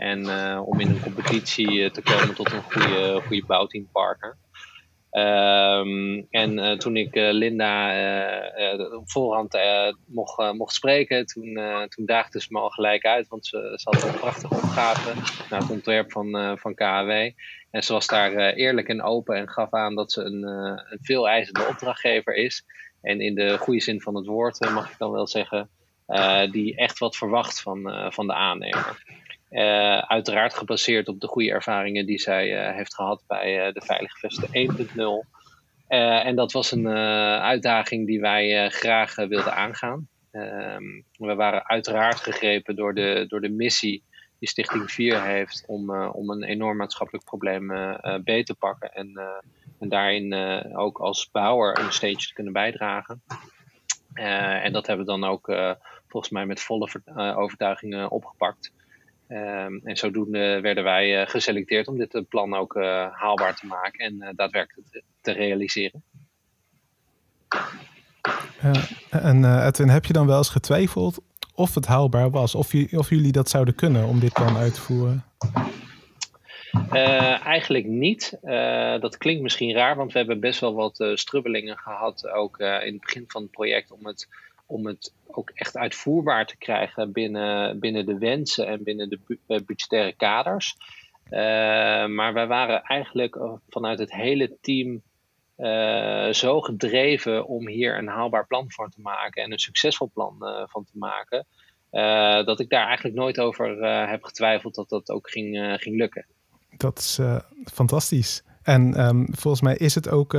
En 0.00 0.30
om 0.60 0.80
in 0.80 0.88
een 0.88 1.00
competitie 1.00 1.90
te 1.90 2.02
komen 2.02 2.34
tot 2.34 2.52
een 2.52 2.62
goede, 2.62 3.20
goede 3.26 3.46
bouwteampartner. 3.46 4.36
Um, 5.12 6.26
en 6.30 6.78
toen 6.78 6.96
ik 6.96 7.14
Linda 7.14 7.94
op 8.96 9.10
voorhand 9.10 9.58
mocht, 10.06 10.52
mocht 10.52 10.74
spreken, 10.74 11.26
toen, 11.26 11.58
toen 11.88 12.06
daagde 12.06 12.40
ze 12.40 12.46
me 12.50 12.58
al 12.58 12.70
gelijk 12.70 13.04
uit, 13.04 13.28
want 13.28 13.46
ze, 13.46 13.80
had 13.82 14.02
een 14.02 14.18
prachtige 14.20 14.54
opgave 14.54 15.12
naar 15.50 15.60
het 15.60 15.70
ontwerp 15.70 16.12
van, 16.12 16.58
van 16.58 16.74
KAW. 16.74 17.30
En 17.70 17.82
ze 17.82 17.92
was 17.92 18.06
daar 18.06 18.32
uh, 18.32 18.56
eerlijk 18.56 18.88
en 18.88 19.02
open 19.02 19.36
en 19.36 19.48
gaf 19.48 19.72
aan 19.72 19.94
dat 19.94 20.12
ze 20.12 20.22
een, 20.22 20.42
uh, 20.42 20.82
een 20.90 20.98
veel 21.02 21.28
eisende 21.28 21.66
opdrachtgever 21.68 22.34
is. 22.34 22.64
En 23.02 23.20
in 23.20 23.34
de 23.34 23.58
goede 23.58 23.80
zin 23.80 24.00
van 24.00 24.14
het 24.14 24.26
woord, 24.26 24.64
uh, 24.64 24.74
mag 24.74 24.90
ik 24.90 24.98
dan 24.98 25.10
wel 25.10 25.26
zeggen, 25.26 25.70
die 26.50 26.76
echt 26.76 26.98
wat 26.98 27.16
verwacht 27.16 27.62
van, 27.62 28.12
van 28.12 28.26
de 28.26 28.34
aannemer. 28.34 29.02
Uiteraard 30.06 30.54
gebaseerd 30.54 31.08
op 31.08 31.20
de 31.20 31.26
goede 31.26 31.50
ervaringen 31.50 32.06
die 32.06 32.18
zij 32.18 32.74
heeft 32.74 32.94
gehad 32.94 33.22
bij 33.26 33.72
de 33.72 33.80
Veilige 33.84 34.18
Vesten 34.18 34.48
1.0. 35.28 35.28
en 35.88 36.36
dat 36.36 36.52
was 36.52 36.72
een 36.72 36.88
uitdaging 37.38 38.06
die 38.06 38.20
wij 38.20 38.70
graag 38.70 39.14
wilden 39.14 39.54
aangaan. 39.54 40.08
Ehm, 40.30 40.84
we 41.12 41.34
waren 41.34 41.68
uiteraard 41.68 42.20
gegrepen 42.20 42.76
door 42.76 42.94
de, 42.94 43.24
door 43.28 43.40
de 43.40 43.48
missie 43.48 44.02
die 44.38 44.48
Stichting 44.48 44.90
4 44.90 45.22
heeft 45.22 45.64
om, 45.66 46.06
om 46.06 46.30
een 46.30 46.42
enorm 46.42 46.76
maatschappelijk 46.76 47.24
probleem 47.24 47.66
beter 48.24 48.44
te 48.44 48.54
pakken. 48.54 48.92
En, 48.92 49.20
en 49.78 49.88
daarin 49.88 50.34
ook 50.76 50.98
als 50.98 51.30
bouwer 51.30 51.78
een 51.78 51.92
steentje 51.92 52.28
te 52.28 52.34
kunnen 52.34 52.52
bijdragen. 52.52 53.22
en 54.62 54.72
dat 54.72 54.86
hebben 54.86 55.06
we 55.06 55.12
dan 55.12 55.24
ook 55.24 55.46
volgens 56.08 56.32
mij 56.32 56.46
met 56.46 56.60
volle 56.60 56.88
overtuiging 57.36 58.06
opgepakt. 58.06 58.72
Um, 59.32 59.80
en 59.84 59.96
zodoende 59.96 60.60
werden 60.60 60.84
wij 60.84 61.26
geselecteerd 61.26 61.88
om 61.88 61.98
dit 61.98 62.24
plan 62.28 62.54
ook 62.54 62.74
haalbaar 63.12 63.56
te 63.56 63.66
maken 63.66 63.98
en 63.98 64.32
daadwerkelijk 64.36 64.88
te, 64.90 65.02
te 65.20 65.32
realiseren. 65.32 66.02
en 69.10 69.64
Edwin, 69.66 69.88
heb 69.88 70.04
je 70.04 70.12
dan 70.12 70.26
wel 70.26 70.36
eens 70.36 70.48
getwijfeld 70.48 71.20
of 71.54 71.74
het 71.74 71.86
haalbaar 71.86 72.30
was. 72.30 72.54
Of, 72.54 72.74
of 72.92 73.08
jullie 73.08 73.32
dat 73.32 73.48
zouden 73.48 73.74
kunnen 73.74 74.06
om 74.06 74.20
dit 74.20 74.32
plan 74.32 74.56
uit 74.56 74.74
te 74.74 74.80
voeren. 74.80 75.24
Uh, 76.92 77.46
eigenlijk 77.46 77.86
niet. 77.86 78.38
Uh, 78.42 79.00
dat 79.00 79.18
klinkt 79.18 79.42
misschien 79.42 79.72
raar, 79.72 79.96
want 79.96 80.12
we 80.12 80.18
hebben 80.18 80.40
best 80.40 80.60
wel 80.60 80.74
wat 80.74 81.00
uh, 81.00 81.16
strubbelingen 81.16 81.78
gehad, 81.78 82.28
ook 82.28 82.58
in 82.58 82.92
het 82.92 83.00
begin 83.00 83.24
van 83.26 83.42
het 83.42 83.50
project, 83.50 83.90
om 83.92 84.06
het, 84.06 84.28
om 84.70 84.86
het 84.86 85.14
ook 85.26 85.50
echt 85.54 85.76
uitvoerbaar 85.76 86.46
te 86.46 86.56
krijgen 86.56 87.12
binnen, 87.12 87.78
binnen 87.78 88.06
de 88.06 88.18
wensen 88.18 88.66
en 88.66 88.82
binnen 88.82 89.08
de 89.08 89.18
bu 89.26 89.38
budgettaire 89.46 90.12
kaders. 90.16 90.76
maar 92.10 92.32
wij 92.32 92.46
waren 92.46 92.82
eigenlijk 92.82 93.38
vanuit 93.68 93.98
het 93.98 94.12
hele 94.12 94.56
team 94.60 95.02
uh, 95.56 96.32
zo 96.32 96.60
gedreven 96.60 97.46
om 97.46 97.68
hier 97.68 97.98
een 97.98 98.08
haalbaar 98.08 98.46
plan 98.46 98.70
van 98.70 98.90
te 98.90 99.00
maken 99.00 99.42
en 99.42 99.52
een 99.52 99.58
succesvol 99.58 100.10
plan 100.14 100.36
van 100.68 100.84
te 100.84 100.98
maken, 100.98 101.46
dat 102.46 102.60
ik 102.60 102.68
daar 102.68 102.86
eigenlijk 102.86 103.16
nooit 103.16 103.40
over 103.40 103.84
heb 104.08 104.24
getwijfeld 104.24 104.74
dat 104.74 104.88
dat 104.88 105.10
ook 105.10 105.30
ging, 105.30 105.76
ging 105.80 105.96
lukken. 105.96 106.26
Dat 106.76 106.98
is 106.98 107.20
fantastisch. 107.72 108.44
En 108.62 109.06
um, 109.06 109.26
volgens 109.30 109.62
mij 109.62 109.76
is 109.76 109.94
het 109.94 110.08
ook 110.08 110.32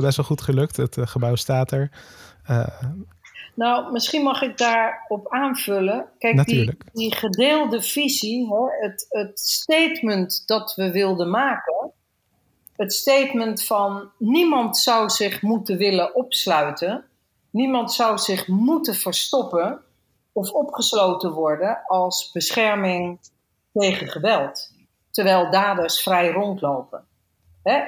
best 0.00 0.16
wel 0.16 0.26
goed 0.26 0.42
gelukt. 0.42 0.76
Het 0.76 0.96
gebouw 1.00 1.34
staat 1.34 1.72
er. 1.72 1.90
Nou, 3.54 3.92
misschien 3.92 4.22
mag 4.22 4.42
ik 4.42 4.58
daarop 4.58 5.28
aanvullen. 5.28 6.08
Kijk, 6.18 6.44
die, 6.44 6.76
die, 6.92 7.14
gedeelde 7.14 7.82
visie, 7.82 8.48
hè, 8.48 8.86
het, 8.86 9.06
het 9.08 9.40
statement 9.40 10.46
dat 10.46 10.74
we 10.74 10.90
wilden 10.90 11.30
maken, 11.30 11.92
het 12.76 12.92
statement 12.92 13.64
van 13.64 14.10
niemand 14.18 14.78
zou 14.78 15.10
zich 15.10 15.42
moeten 15.42 15.76
willen 15.76 16.14
opsluiten, 16.14 17.04
niemand 17.50 17.92
zou 17.92 18.18
zich 18.18 18.48
moeten 18.48 18.94
verstoppen 18.94 19.80
of 20.32 20.50
opgesloten 20.50 21.32
worden 21.32 21.82
als 21.86 22.30
bescherming 22.32 23.18
tegen 23.72 24.08
geweld, 24.08 24.70
terwijl 25.10 25.50
daders 25.50 26.02
vrij 26.02 26.30
rondlopen. 26.30 27.04
Hè? 27.62 27.80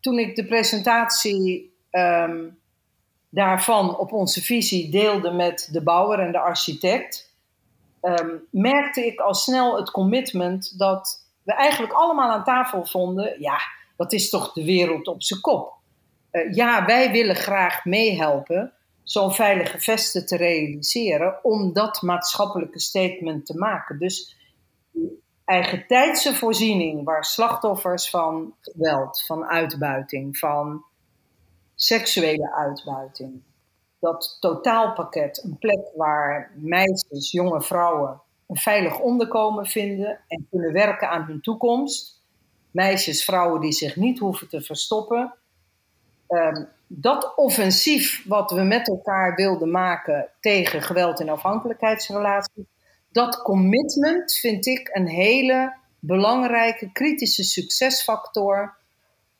toen 0.00 0.18
ik 0.18 0.36
de 0.36 0.46
presentatie 0.46 1.74
ehm, 1.90 2.48
daarvan 3.30 3.98
op 3.98 4.12
onze 4.12 4.42
visie 4.42 4.90
deelde 4.90 5.30
met 5.30 5.68
de 5.72 5.82
bouwer 5.82 6.18
en 6.18 6.32
de 6.32 6.38
architect, 6.38 7.34
ehm, 8.00 8.36
merkte 8.50 9.06
ik 9.06 9.20
al 9.20 9.34
snel 9.34 9.76
het 9.76 9.90
commitment 9.90 10.78
dat 10.78 11.26
we 11.42 11.52
eigenlijk 11.52 11.92
allemaal 11.92 12.30
aan 12.30 12.44
tafel 12.44 12.86
vonden: 12.86 13.40
ja, 13.40 13.58
dat 13.96 14.12
is 14.12 14.30
toch 14.30 14.52
de 14.52 14.64
wereld 14.64 15.08
op 15.08 15.22
zijn 15.22 15.40
kop. 15.40 15.76
Uh, 16.32 16.54
ja, 16.54 16.86
wij 16.86 17.10
willen 17.10 17.36
graag 17.36 17.84
meehelpen 17.84 18.72
zo'n 19.02 19.32
veilige 19.32 19.78
vesten 19.78 20.26
te 20.26 20.36
realiseren 20.36 21.44
om 21.44 21.72
dat 21.72 22.02
maatschappelijke 22.02 22.80
statement 22.80 23.46
te 23.46 23.58
maken. 23.58 23.98
Dus 23.98 24.36
eigen 25.44 25.86
tijdse 25.86 26.34
voorziening 26.34 27.04
waar 27.04 27.24
slachtoffers 27.24 28.10
van 28.10 28.54
geweld, 28.60 29.22
van 29.26 29.44
uitbuiting, 29.44 30.38
van 30.38 30.84
seksuele 31.80 32.52
uitbuiting, 32.52 33.42
dat 33.98 34.36
totaalpakket, 34.40 35.42
een 35.44 35.58
plek 35.58 35.90
waar 35.96 36.52
meisjes, 36.54 37.30
jonge 37.30 37.62
vrouwen 37.62 38.20
een 38.48 38.56
veilig 38.56 39.00
onderkomen 39.00 39.66
vinden 39.66 40.20
en 40.28 40.46
kunnen 40.50 40.72
werken 40.72 41.10
aan 41.10 41.22
hun 41.22 41.40
toekomst. 41.40 42.22
Meisjes, 42.70 43.24
vrouwen 43.24 43.60
die 43.60 43.72
zich 43.72 43.96
niet 43.96 44.18
hoeven 44.18 44.48
te 44.48 44.60
verstoppen. 44.60 45.34
Ehm, 46.26 46.64
dat 46.86 47.32
offensief 47.36 48.24
wat 48.26 48.50
we 48.50 48.62
met 48.62 48.88
elkaar 48.88 49.34
wilden 49.34 49.70
maken 49.70 50.30
tegen 50.40 50.82
geweld 50.82 51.20
in 51.20 51.28
afhankelijkheidsrelaties, 51.28 52.64
dat 53.12 53.42
commitment 53.42 54.32
vind 54.32 54.66
ik 54.66 54.88
een 54.92 55.08
hele 55.08 55.76
belangrijke 55.98 56.92
kritische 56.92 57.44
succesfactor 57.44 58.76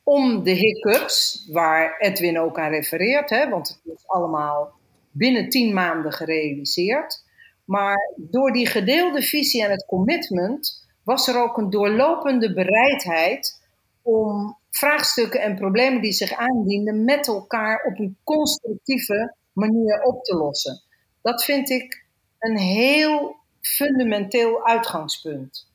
om 0.09 0.43
de 0.43 0.51
hiccups, 0.51 1.47
waar 1.51 1.97
Edwin 1.99 2.39
ook 2.39 2.59
aan 2.59 2.71
refereert, 2.71 3.31
hè, 3.31 3.49
want 3.49 3.69
het 3.69 3.95
is 3.95 4.07
allemaal 4.07 4.73
binnen 5.11 5.49
tien 5.49 5.75
maanden 5.75 6.13
gerealiseerd. 6.13 7.25
Maar 7.65 8.13
door 8.17 8.53
die 8.53 8.67
gedeelde 8.67 9.23
visie 9.23 9.65
en 9.65 9.71
het 9.71 9.85
commitment 9.87 10.89
was 11.05 11.29
er 11.29 11.43
ook 11.43 11.57
een 11.57 11.71
doorlopende 11.71 12.55
bereidheid 12.55 13.61
om 14.03 14.59
vraagstukken 14.71 15.41
en 15.41 15.57
problemen 15.57 16.03
die 16.03 16.13
zich 16.13 16.33
aandienden 16.33 17.05
met 17.05 17.27
elkaar 17.27 17.85
op 17.85 17.99
een 17.99 18.17
constructieve 18.25 19.35
manier 19.53 20.03
op 20.03 20.25
te 20.25 20.37
lossen. 20.37 20.83
Dat 21.23 21.45
vind 21.45 21.71
ik 21.71 22.05
een 22.39 22.59
heel 22.59 23.37
fundamenteel 23.61 24.67
uitgangspunt. 24.67 25.67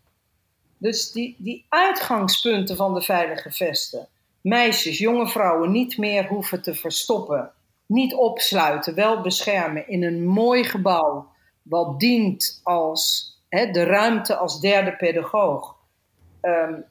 Dus 0.77 1.11
die, 1.11 1.35
die 1.37 1.65
uitgangspunten 1.69 2.75
van 2.75 2.93
de 2.93 3.01
veilige 3.01 3.51
vesten, 3.51 4.07
meisjes, 4.43 4.97
jonge 4.97 5.27
vrouwen 5.27 5.71
niet 5.71 5.97
meer 5.97 6.27
hoeven 6.27 6.61
te 6.61 6.75
verstoppen, 6.75 7.51
niet 7.85 8.13
opsluiten, 8.13 8.95
wel 8.95 9.21
beschermen 9.21 9.87
in 9.87 10.03
een 10.03 10.25
mooi 10.25 10.63
gebouw, 10.63 11.31
wat 11.61 11.99
dient 11.99 12.59
als 12.63 13.31
hè, 13.49 13.71
de 13.71 13.83
ruimte 13.83 14.35
als 14.35 14.59
derde 14.59 14.95
pedagoog. 14.95 15.75
Ehm, 16.41 16.81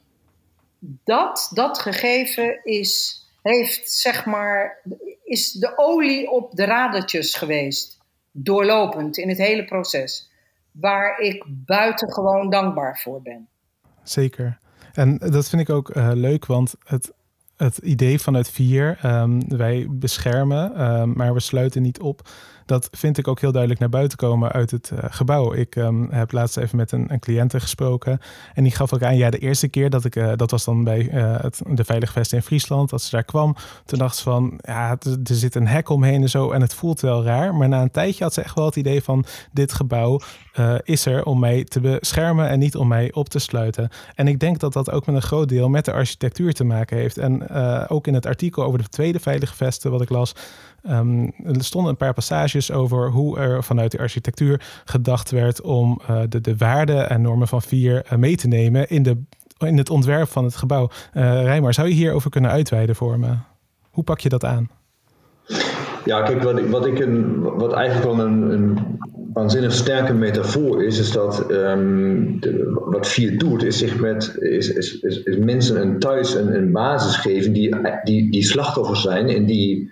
dat, 1.03 1.51
dat 1.53 1.79
gegeven 1.79 2.63
is, 2.63 3.23
heeft, 3.41 3.91
zeg 3.91 4.25
maar, 4.25 4.81
is 5.23 5.51
de 5.51 5.77
olie 5.77 6.31
op 6.31 6.55
de 6.55 6.65
radertjes 6.65 7.35
geweest. 7.35 8.01
Doorlopend 8.31 9.17
in 9.17 9.29
het 9.29 9.37
hele 9.37 9.65
proces. 9.65 10.31
Waar 10.71 11.19
ik 11.19 11.43
buitengewoon 11.47 12.49
dankbaar 12.49 12.99
voor 12.99 13.21
ben. 13.21 13.47
Zeker. 14.03 14.59
En 14.93 15.17
dat 15.17 15.49
vind 15.49 15.61
ik 15.61 15.69
ook 15.69 15.95
uh, 15.95 16.11
leuk, 16.13 16.45
want 16.45 16.75
het, 16.83 17.13
het 17.57 17.77
idee 17.77 18.19
vanuit 18.19 18.49
vier, 18.49 18.99
um, 19.05 19.57
wij 19.57 19.87
beschermen, 19.89 20.91
um, 20.91 21.13
maar 21.15 21.33
we 21.33 21.39
sluiten 21.39 21.81
niet 21.81 21.99
op 21.99 22.29
dat 22.65 22.87
vind 22.91 23.17
ik 23.17 23.27
ook 23.27 23.39
heel 23.39 23.51
duidelijk 23.51 23.81
naar 23.81 23.89
buiten 23.89 24.17
komen 24.17 24.51
uit 24.51 24.71
het 24.71 24.91
uh, 24.93 24.99
gebouw. 25.03 25.53
Ik 25.53 25.75
um, 25.75 26.07
heb 26.11 26.31
laatst 26.31 26.57
even 26.57 26.77
met 26.77 26.91
een, 26.91 27.05
een 27.11 27.19
cliënte 27.19 27.59
gesproken. 27.59 28.19
En 28.53 28.63
die 28.63 28.71
gaf 28.71 28.93
ook 28.93 29.03
aan, 29.03 29.17
ja, 29.17 29.29
de 29.29 29.37
eerste 29.37 29.67
keer 29.67 29.89
dat 29.89 30.05
ik, 30.05 30.15
uh, 30.15 30.31
dat 30.35 30.51
was 30.51 30.65
dan 30.65 30.83
bij 30.83 31.11
uh, 31.13 31.41
het, 31.41 31.61
de 31.67 31.83
Veilige 31.83 32.13
Vest 32.13 32.33
in 32.33 32.41
Friesland, 32.41 32.89
dat 32.89 33.01
ze 33.01 33.09
daar 33.09 33.23
kwam. 33.23 33.55
Toen 33.85 33.99
dacht 33.99 34.15
ze 34.15 34.23
van, 34.23 34.59
ja, 34.61 34.97
er 35.01 35.35
zit 35.35 35.55
een 35.55 35.67
hek 35.67 35.89
omheen 35.89 36.21
en 36.21 36.29
zo. 36.29 36.51
En 36.51 36.61
het 36.61 36.73
voelt 36.73 36.99
wel 36.99 37.23
raar. 37.23 37.55
Maar 37.55 37.69
na 37.69 37.81
een 37.81 37.91
tijdje 37.91 38.23
had 38.23 38.33
ze 38.33 38.41
echt 38.41 38.55
wel 38.55 38.65
het 38.65 38.75
idee 38.75 39.03
van, 39.03 39.25
dit 39.51 39.73
gebouw 39.73 40.19
is 40.83 41.05
er 41.05 41.25
om 41.25 41.39
mij 41.39 41.63
te 41.63 41.79
beschermen 41.79 42.49
en 42.49 42.59
niet 42.59 42.75
om 42.75 42.87
mij 42.87 43.13
op 43.13 43.29
te 43.29 43.39
sluiten. 43.39 43.89
En 44.15 44.27
ik 44.27 44.39
denk 44.39 44.59
dat 44.59 44.73
dat 44.73 44.91
ook 44.91 45.05
met 45.05 45.15
een 45.15 45.21
groot 45.21 45.49
deel 45.49 45.69
met 45.69 45.85
de 45.85 45.93
architectuur 45.93 46.53
te 46.53 46.63
maken 46.63 46.97
heeft. 46.97 47.17
En 47.17 47.49
ook 47.87 48.07
in 48.07 48.13
het 48.13 48.25
artikel 48.25 48.63
over 48.63 48.79
de 48.79 48.87
tweede 48.87 49.19
Veilige 49.19 49.55
Vesten, 49.55 49.91
wat 49.91 50.01
ik 50.01 50.09
las, 50.09 50.35
Um, 50.89 51.33
er 51.45 51.63
stonden 51.63 51.91
een 51.91 51.97
paar 51.97 52.13
passages 52.13 52.71
over 52.71 53.09
hoe 53.09 53.39
er 53.39 53.63
vanuit 53.63 53.91
de 53.91 53.99
architectuur 53.99 54.81
gedacht 54.85 55.31
werd 55.31 55.61
om 55.61 56.01
uh, 56.09 56.21
de, 56.29 56.41
de 56.41 56.57
waarden 56.57 57.09
en 57.09 57.21
normen 57.21 57.47
van 57.47 57.61
vier 57.61 58.05
uh, 58.05 58.17
mee 58.17 58.35
te 58.35 58.47
nemen 58.47 58.89
in, 58.89 59.03
de, 59.03 59.17
in 59.59 59.77
het 59.77 59.89
ontwerp 59.89 60.27
van 60.27 60.43
het 60.43 60.55
gebouw. 60.55 60.89
Uh, 61.13 61.43
Rijmar, 61.43 61.73
zou 61.73 61.87
je 61.87 61.93
hierover 61.93 62.29
kunnen 62.29 62.51
uitweiden 62.51 62.95
voor 62.95 63.19
me? 63.19 63.33
Hoe 63.89 64.03
pak 64.03 64.19
je 64.19 64.29
dat 64.29 64.45
aan? 64.45 64.69
Ja, 66.05 66.21
kijk, 66.21 66.43
wat, 66.43 66.69
wat, 66.69 66.85
ik 66.85 66.99
een, 66.99 67.41
wat 67.41 67.73
eigenlijk 67.73 68.15
wel 68.15 68.25
een, 68.25 68.51
een 68.51 68.77
waanzinnig 69.33 69.73
sterke 69.73 70.13
metafoor 70.13 70.83
is, 70.83 70.99
is 70.99 71.11
dat 71.11 71.51
um, 71.51 72.39
de, 72.39 72.81
wat 72.85 73.07
Vier 73.07 73.37
doet, 73.37 73.63
is 73.63 73.77
zich 73.77 73.99
met 73.99 74.35
is, 74.39 74.69
is, 74.69 74.99
is, 74.99 75.23
is 75.23 75.37
mensen 75.37 75.81
een 75.81 75.99
thuis 75.99 76.35
een, 76.35 76.55
een 76.55 76.71
basis 76.71 77.15
geven 77.15 77.53
die, 77.53 77.75
die, 78.03 78.31
die 78.31 78.43
slachtoffers 78.43 79.01
zijn 79.01 79.29
en 79.29 79.45
die 79.45 79.91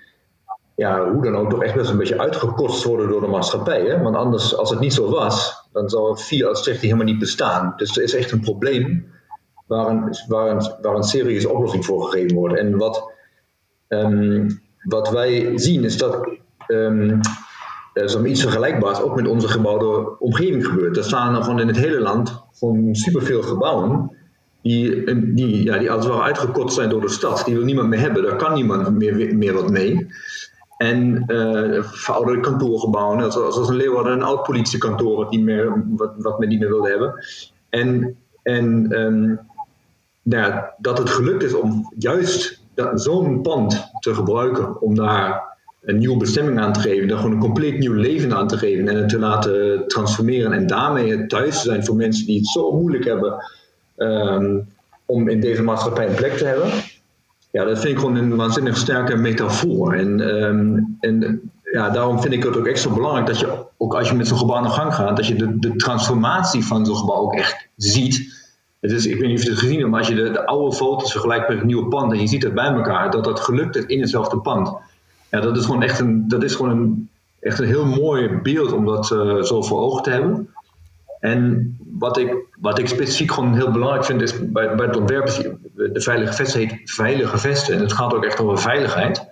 ja, 0.82 1.12
hoe 1.12 1.24
dan 1.24 1.36
ook 1.36 1.50
toch 1.50 1.63
echt 1.63 1.76
best 1.76 1.89
een 1.89 1.98
beetje 1.98 2.20
uitgekotst 2.20 2.84
worden 2.84 3.10
door 3.10 3.22
de 3.22 3.28
maatschappij. 3.28 3.82
Hè? 3.82 4.02
Want 4.02 4.15
anders, 4.15 4.56
als 4.58 4.70
het 4.70 4.80
niet 4.80 4.94
zo 4.94 5.10
was, 5.10 5.67
dan 5.72 5.89
zou 5.89 6.17
via 6.20 6.48
als 6.48 6.63
zegt 6.63 6.82
helemaal 6.82 7.06
niet 7.06 7.20
bestaan. 7.20 7.74
Dus 7.78 7.98
er 7.98 8.04
is 8.04 8.15
echt 8.15 8.32
een 8.32 8.39
probleem 8.39 9.12
waar 9.67 9.88
een, 9.88 10.15
waar 10.28 10.50
een, 10.50 10.72
waar 10.82 10.96
een 10.96 11.04
serieuze 11.04 11.50
oplossing 11.50 11.86
voor 11.86 12.04
gegeven 12.04 12.38
wordt. 12.38 12.58
En 12.58 12.78
wat, 12.78 13.12
um, 13.88 14.62
wat 14.84 15.10
wij 15.10 15.52
zien 15.56 15.84
is 15.84 15.98
dat 15.98 16.30
um, 16.67 17.20
er 17.94 18.04
is 18.04 18.15
iets 18.15 18.41
vergelijkbaars 18.41 19.02
ook 19.02 19.15
met 19.15 19.28
onze 19.28 19.48
gebouwde 19.48 20.20
omgeving 20.20 20.65
gebeurt. 20.65 20.98
Er 20.98 21.04
staan 21.04 21.44
gewoon 21.44 21.60
in 21.60 21.67
het 21.67 21.78
hele 21.78 22.00
land 22.00 22.44
gewoon 22.52 22.96
superveel 22.96 23.41
gebouwen 23.41 24.12
die, 24.62 25.04
die, 25.34 25.63
ja, 25.63 25.78
die 25.78 25.91
als 25.91 26.06
het 26.06 26.13
ware 26.13 26.72
zijn 26.72 26.89
door 26.89 27.02
de 27.02 27.10
stad. 27.10 27.46
Die 27.46 27.56
wil 27.56 27.63
niemand 27.63 27.89
meer 27.89 28.00
hebben, 28.00 28.24
daar 28.24 28.36
kan 28.36 28.54
niemand 28.54 28.98
meer, 28.98 29.36
meer 29.36 29.54
wat 29.54 29.70
mee. 29.70 30.08
En 30.82 31.24
uh, 31.28 31.84
verouderde 31.84 32.41
kantoorgebouwen, 32.41 33.32
zoals 33.32 33.70
een 33.70 33.76
Leeuwarden, 33.76 34.13
een 34.13 34.24
oud 34.24 34.44
politiekantoor 34.44 35.15
wat, 35.15 35.32
niet 35.32 35.44
meer, 35.44 35.84
wat, 35.88 36.13
wat 36.17 36.39
men 36.39 36.50
niet 36.50 36.60
meer 36.60 36.70
wilde 36.70 36.89
hebben. 36.89 37.13
En, 37.70 38.17
en 38.44 38.91
um, 39.00 39.39
nou, 40.22 40.63
dat 40.78 40.98
het 40.98 41.10
gelukt 41.10 41.44
is 41.44 41.54
om 41.54 41.94
juist 41.98 42.63
zo'n 42.94 43.41
pand 43.41 43.89
te 44.00 44.13
gebruiken 44.13 44.82
om 44.82 44.96
daar 44.96 45.58
een 45.82 45.98
nieuwe 45.98 46.17
bestemming 46.17 46.60
aan 46.60 46.74
te 46.74 46.80
geven, 46.80 47.08
daar 47.08 47.17
gewoon 47.17 47.34
een 47.34 47.39
compleet 47.39 47.80
nieuw 47.80 47.94
leven 47.94 48.34
aan 48.34 48.48
te 48.48 48.58
geven 48.58 48.88
en 48.88 48.96
het 48.96 49.10
te 49.10 49.20
laten 49.20 49.88
transformeren 49.88 50.54
en 50.54 50.67
daarmee 50.67 51.17
het 51.17 51.30
thuis 51.30 51.62
te 51.62 51.70
zijn 51.70 51.86
voor 51.86 51.96
mensen 51.96 52.26
die 52.26 52.38
het 52.38 52.48
zo 52.48 52.72
moeilijk 52.72 53.06
hebben 53.06 53.44
um, 53.98 54.67
om 55.06 55.30
in 55.30 55.39
deze 55.39 55.63
maatschappij 55.63 56.08
een 56.08 56.15
plek 56.15 56.38
te 56.38 56.46
hebben. 56.46 56.70
Ja, 57.51 57.63
dat 57.63 57.79
vind 57.79 57.93
ik 57.93 57.99
gewoon 57.99 58.15
een 58.15 58.35
waanzinnig 58.35 58.77
sterke 58.77 59.15
metafoor. 59.15 59.93
En, 59.93 60.19
um, 60.43 60.97
en 60.99 61.41
ja, 61.71 61.89
daarom 61.89 62.21
vind 62.21 62.33
ik 62.33 62.43
het 62.43 62.57
ook 62.57 62.67
extra 62.67 62.93
belangrijk 62.93 63.27
dat 63.27 63.39
je, 63.39 63.65
ook 63.77 63.95
als 63.95 64.09
je 64.09 64.15
met 64.15 64.27
zo'n 64.27 64.37
gebouw 64.37 64.55
aan 64.55 64.63
de 64.63 64.69
gang 64.69 64.93
gaat, 64.93 65.15
dat 65.15 65.27
je 65.27 65.35
de, 65.35 65.59
de 65.59 65.75
transformatie 65.75 66.65
van 66.65 66.85
zo'n 66.85 66.95
gebouw 66.95 67.15
ook 67.15 67.33
echt 67.33 67.67
ziet. 67.75 68.39
Het 68.79 68.91
is, 68.91 69.05
ik 69.05 69.19
weet 69.19 69.27
niet 69.27 69.37
of 69.37 69.43
je 69.43 69.49
het 69.49 69.59
gezien 69.59 69.77
hebt, 69.77 69.89
maar 69.89 69.99
als 69.99 70.07
je 70.07 70.15
de, 70.15 70.31
de 70.31 70.45
oude 70.45 70.75
foto's 70.75 71.11
vergelijkt 71.11 71.47
met 71.47 71.57
het 71.57 71.65
nieuwe 71.65 71.87
pand 71.87 72.11
en 72.11 72.19
je 72.19 72.27
ziet 72.27 72.43
het 72.43 72.53
bij 72.53 72.73
elkaar, 72.73 73.11
dat 73.11 73.23
dat 73.23 73.39
gelukt 73.39 73.75
is 73.75 73.85
in 73.85 73.99
hetzelfde 73.99 74.37
pand. 74.37 74.73
Ja, 75.29 75.39
dat 75.39 75.57
is 75.57 75.65
gewoon 75.65 75.83
echt 75.83 75.99
een, 75.99 76.27
dat 76.27 76.43
is 76.43 76.55
gewoon 76.55 76.71
een, 76.71 77.09
echt 77.39 77.59
een 77.59 77.67
heel 77.67 77.85
mooi 77.85 78.39
beeld 78.43 78.71
om 78.71 78.85
dat 78.85 79.11
uh, 79.11 79.41
zo 79.41 79.61
voor 79.61 79.79
ogen 79.79 80.03
te 80.03 80.09
hebben. 80.09 80.49
En 81.21 81.77
wat 81.99 82.17
ik, 82.17 82.36
wat 82.60 82.79
ik 82.79 82.88
specifiek 82.88 83.31
gewoon 83.31 83.53
heel 83.53 83.71
belangrijk 83.71 84.05
vind 84.05 84.21
is 84.21 84.51
bij, 84.51 84.75
bij 84.75 84.86
het 84.86 84.97
ontwerpen, 84.97 85.60
de 85.75 86.01
veilige 86.01 86.34
vesten 86.34 86.60
heet 86.60 86.81
veilige 86.84 87.38
vesten 87.38 87.75
en 87.75 87.81
het 87.81 87.93
gaat 87.93 88.13
ook 88.13 88.23
echt 88.25 88.39
over 88.39 88.57
veiligheid. 88.57 89.29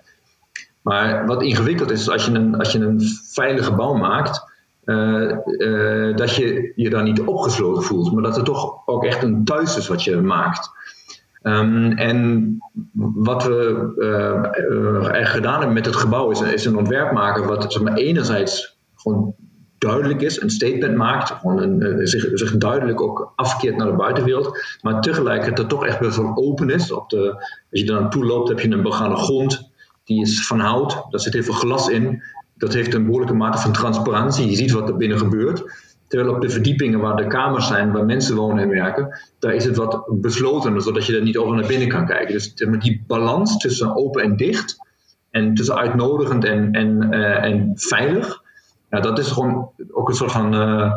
Maar 0.82 1.26
wat 1.26 1.42
ingewikkeld 1.42 1.90
is, 1.90 2.10
als 2.10 2.24
je 2.24 2.32
een, 2.32 2.54
als 2.58 2.72
je 2.72 2.78
een 2.78 3.00
veilige 3.32 3.72
bouw 3.72 3.94
maakt, 3.94 4.44
uh, 4.84 5.36
uh, 5.46 6.16
dat 6.16 6.34
je 6.34 6.72
je 6.76 6.90
daar 6.90 7.02
niet 7.02 7.20
opgesloten 7.20 7.82
voelt, 7.82 8.12
maar 8.12 8.22
dat 8.22 8.36
het 8.36 8.44
toch 8.44 8.82
ook 8.86 9.04
echt 9.04 9.22
een 9.22 9.44
thuis 9.44 9.76
is 9.76 9.88
wat 9.88 10.04
je 10.04 10.16
maakt. 10.16 10.70
Um, 11.42 11.92
en 11.92 12.58
wat 13.14 13.44
we 13.44 13.92
uh, 15.12 15.26
gedaan 15.26 15.56
hebben 15.56 15.72
met 15.72 15.86
het 15.86 15.96
gebouw 15.96 16.30
is, 16.30 16.40
is 16.40 16.64
een 16.64 16.76
ontwerp 16.76 17.12
maken 17.12 17.46
wat 17.46 17.72
zeg 17.72 17.82
maar, 17.82 17.94
enerzijds 17.94 18.78
gewoon 18.94 19.34
duidelijk 19.80 20.20
is, 20.20 20.40
een 20.40 20.50
statement 20.50 20.96
maakt, 20.96 21.34
een, 21.44 22.00
zich, 22.06 22.28
zich 22.32 22.56
duidelijk 22.56 23.00
ook 23.00 23.32
afkeert 23.36 23.76
naar 23.76 23.86
de 23.86 23.96
buitenwereld, 23.96 24.58
maar 24.80 25.00
tegelijkertijd 25.00 25.68
toch 25.68 25.86
echt 25.86 26.16
wel 26.16 26.36
open 26.36 26.70
is. 26.70 26.92
Op 26.92 27.10
de, 27.10 27.34
als 27.70 27.80
je 27.80 27.84
daar 27.84 28.00
naartoe 28.00 28.24
loopt, 28.24 28.48
heb 28.48 28.60
je 28.60 28.70
een 28.70 28.82
begane 28.82 29.16
grond, 29.16 29.70
die 30.04 30.20
is 30.20 30.46
van 30.46 30.60
hout, 30.60 31.06
daar 31.10 31.20
zit 31.20 31.32
heel 31.32 31.42
veel 31.42 31.54
glas 31.54 31.88
in. 31.88 32.22
Dat 32.56 32.72
heeft 32.72 32.94
een 32.94 33.04
behoorlijke 33.04 33.34
mate 33.34 33.58
van 33.58 33.72
transparantie. 33.72 34.50
Je 34.50 34.56
ziet 34.56 34.70
wat 34.70 34.88
er 34.88 34.96
binnen 34.96 35.18
gebeurt. 35.18 35.88
Terwijl 36.08 36.34
op 36.34 36.40
de 36.40 36.50
verdiepingen 36.50 37.00
waar 37.00 37.16
de 37.16 37.26
kamers 37.26 37.66
zijn, 37.66 37.92
waar 37.92 38.04
mensen 38.04 38.36
wonen 38.36 38.62
en 38.62 38.68
werken, 38.68 39.20
daar 39.38 39.54
is 39.54 39.64
het 39.64 39.76
wat 39.76 40.04
besloten, 40.20 40.82
zodat 40.82 41.06
je 41.06 41.16
er 41.16 41.22
niet 41.22 41.38
over 41.38 41.56
naar 41.56 41.66
binnen 41.66 41.88
kan 41.88 42.06
kijken. 42.06 42.32
Dus 42.32 42.54
die 42.54 43.04
balans 43.06 43.56
tussen 43.56 43.96
open 43.96 44.22
en 44.22 44.36
dicht, 44.36 44.76
en 45.30 45.54
tussen 45.54 45.76
uitnodigend 45.76 46.44
en, 46.44 46.72
en, 46.72 47.14
uh, 47.14 47.44
en 47.44 47.72
veilig, 47.74 48.42
ja, 48.90 49.00
dat 49.00 49.18
is 49.18 49.30
gewoon 49.30 49.70
ook 49.90 50.08
een 50.08 50.14
soort 50.14 50.32
van. 50.32 50.54
Uh, 50.54 50.92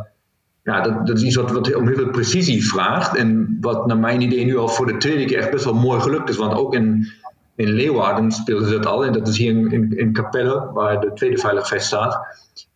ja, 0.64 0.82
dat, 0.82 1.08
dat 1.08 1.18
is 1.18 1.24
iets 1.24 1.36
wat, 1.36 1.76
om 1.76 1.88
heel 1.88 1.96
veel 1.96 2.10
precisie 2.10 2.68
vraagt. 2.68 3.16
En 3.16 3.58
wat 3.62 3.88
naar 3.88 3.98
mijn 3.98 4.22
idee 4.22 4.46
nu 4.46 4.58
al 4.58 4.68
voor 4.68 4.86
de 4.86 4.98
tweede 4.98 5.26
keer 5.26 5.38
echt 5.38 5.52
best 5.52 5.66
wel 5.66 5.74
mooi 5.74 6.00
gelukt 6.02 6.30
is. 6.30 6.38
Want 6.38 6.54
ook 6.54 6.74
in, 6.74 7.08
in 7.56 7.70
Leeuwarden 7.70 8.32
speelden 8.32 8.68
ze 8.68 8.74
dat 8.74 8.86
al. 8.86 9.06
En 9.06 9.14
dat 9.14 9.28
is 9.28 9.38
hier 9.38 9.74
in, 9.74 9.98
in, 9.98 10.14
Capelle, 10.14 10.72
waar 10.74 11.00
de 11.00 11.14
tweede 11.14 11.38
veiligheid 11.38 11.82
staat. 11.82 12.20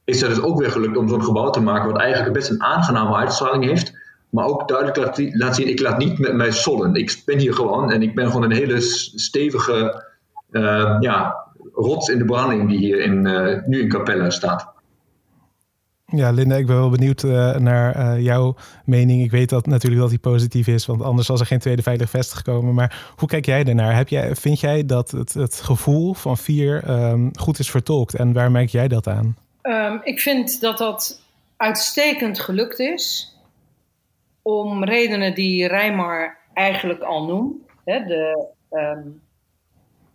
Is 0.04 0.20
dat 0.20 0.30
dus 0.30 0.42
ook 0.42 0.60
weer 0.60 0.72
gelukt 0.72 0.98
om 0.98 1.10
zo'n 1.10 1.24
gebouw 1.24 1.50
te 1.50 1.62
maken. 1.62 1.92
wat 1.92 2.02
eigenlijk 2.02 2.34
best 2.34 2.50
een 2.50 2.64
aangename 2.64 3.16
uitstraling 3.16 3.66
heeft. 3.66 3.94
Maar 4.30 4.46
ook 4.46 4.68
duidelijk 4.68 4.98
laat, 5.36 5.56
zien: 5.56 5.70
ik 5.70 5.80
laat 5.80 5.98
niet 5.98 6.20
met 6.20 6.34
mij 6.34 6.52
sollen. 6.52 6.96
Ik 6.96 7.22
ben 7.26 7.38
hier 7.38 7.54
gewoon 7.54 7.92
en 7.92 8.02
ik 8.02 8.16
ben 8.16 8.28
gewoon 8.28 8.44
een 8.44 8.52
hele 8.52 8.82
stevige. 9.16 10.06
Uh, 10.52 10.98
ja, 11.00 11.36
rots 11.74 12.10
in 12.10 12.18
de 12.18 12.26
branding 12.26 12.70
die 12.70 12.78
hier 12.78 13.00
in, 13.00 13.28
uh, 13.28 13.64
nu 13.66 13.82
in 13.82 13.90
Capelle 13.90 14.32
staat. 14.32 14.76
Ja, 16.16 16.32
Linda, 16.32 16.56
ik 16.56 16.66
ben 16.66 16.76
wel 16.76 16.90
benieuwd 16.90 17.24
uh, 17.24 17.56
naar 17.56 17.98
uh, 17.98 18.24
jouw 18.24 18.56
mening. 18.86 19.24
Ik 19.24 19.32
weet 19.32 19.50
dat 19.50 19.66
natuurlijk 19.66 20.02
dat 20.02 20.10
die 20.10 20.20
positief 20.20 20.68
is, 20.68 20.86
want 20.86 21.02
anders 21.02 21.28
was 21.28 21.40
er 21.40 21.46
geen 21.46 21.60
tweede 21.60 21.82
veilig 21.82 22.10
vest 22.10 22.34
gekomen. 22.34 22.74
Maar 22.74 23.14
hoe 23.16 23.28
kijk 23.28 23.46
jij 23.46 23.66
ernaar? 23.66 23.96
Heb 23.96 24.08
jij, 24.08 24.36
vind 24.36 24.60
jij 24.60 24.86
dat 24.86 25.12
het, 25.12 25.34
het 25.34 25.62
gevoel 25.62 26.14
van 26.14 26.38
vier 26.38 26.90
um, 26.90 27.32
goed 27.40 27.60
is 27.60 27.70
vertolkt 27.70 28.16
en 28.16 28.34
waar 28.34 28.52
merk 28.52 28.70
jij 28.70 28.88
dat 28.88 29.08
aan? 29.08 29.38
Um, 29.62 30.00
ik 30.04 30.20
vind 30.20 30.62
dat 30.62 30.78
dat 30.78 31.22
uitstekend 31.58 32.40
gelukt 32.40 32.80
is. 32.80 33.36
Om 34.42 34.84
redenen 34.84 35.36
die 35.36 35.68
Rijmar 35.68 36.38
eigenlijk 36.54 37.02
al 37.02 37.26
noemt. 37.26 37.56
De, 37.84 38.48
um, 38.72 39.22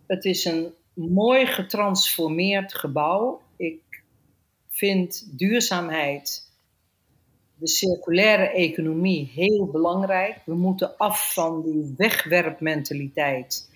het 0.07 0.25
is 0.25 0.45
een 0.45 0.73
mooi 0.93 1.45
getransformeerd 1.45 2.75
gebouw. 2.75 3.41
Ik 4.73 4.79
vind 4.79 5.37
duurzaamheid, 5.39 6.51
de 7.55 7.67
circulaire 7.67 8.49
economie 8.49 9.31
heel 9.33 9.65
belangrijk. 9.65 10.37
We 10.45 10.55
moeten 10.55 10.97
af 10.97 11.33
van 11.33 11.61
die 11.61 11.93
wegwerpmentaliteit. 11.97 13.69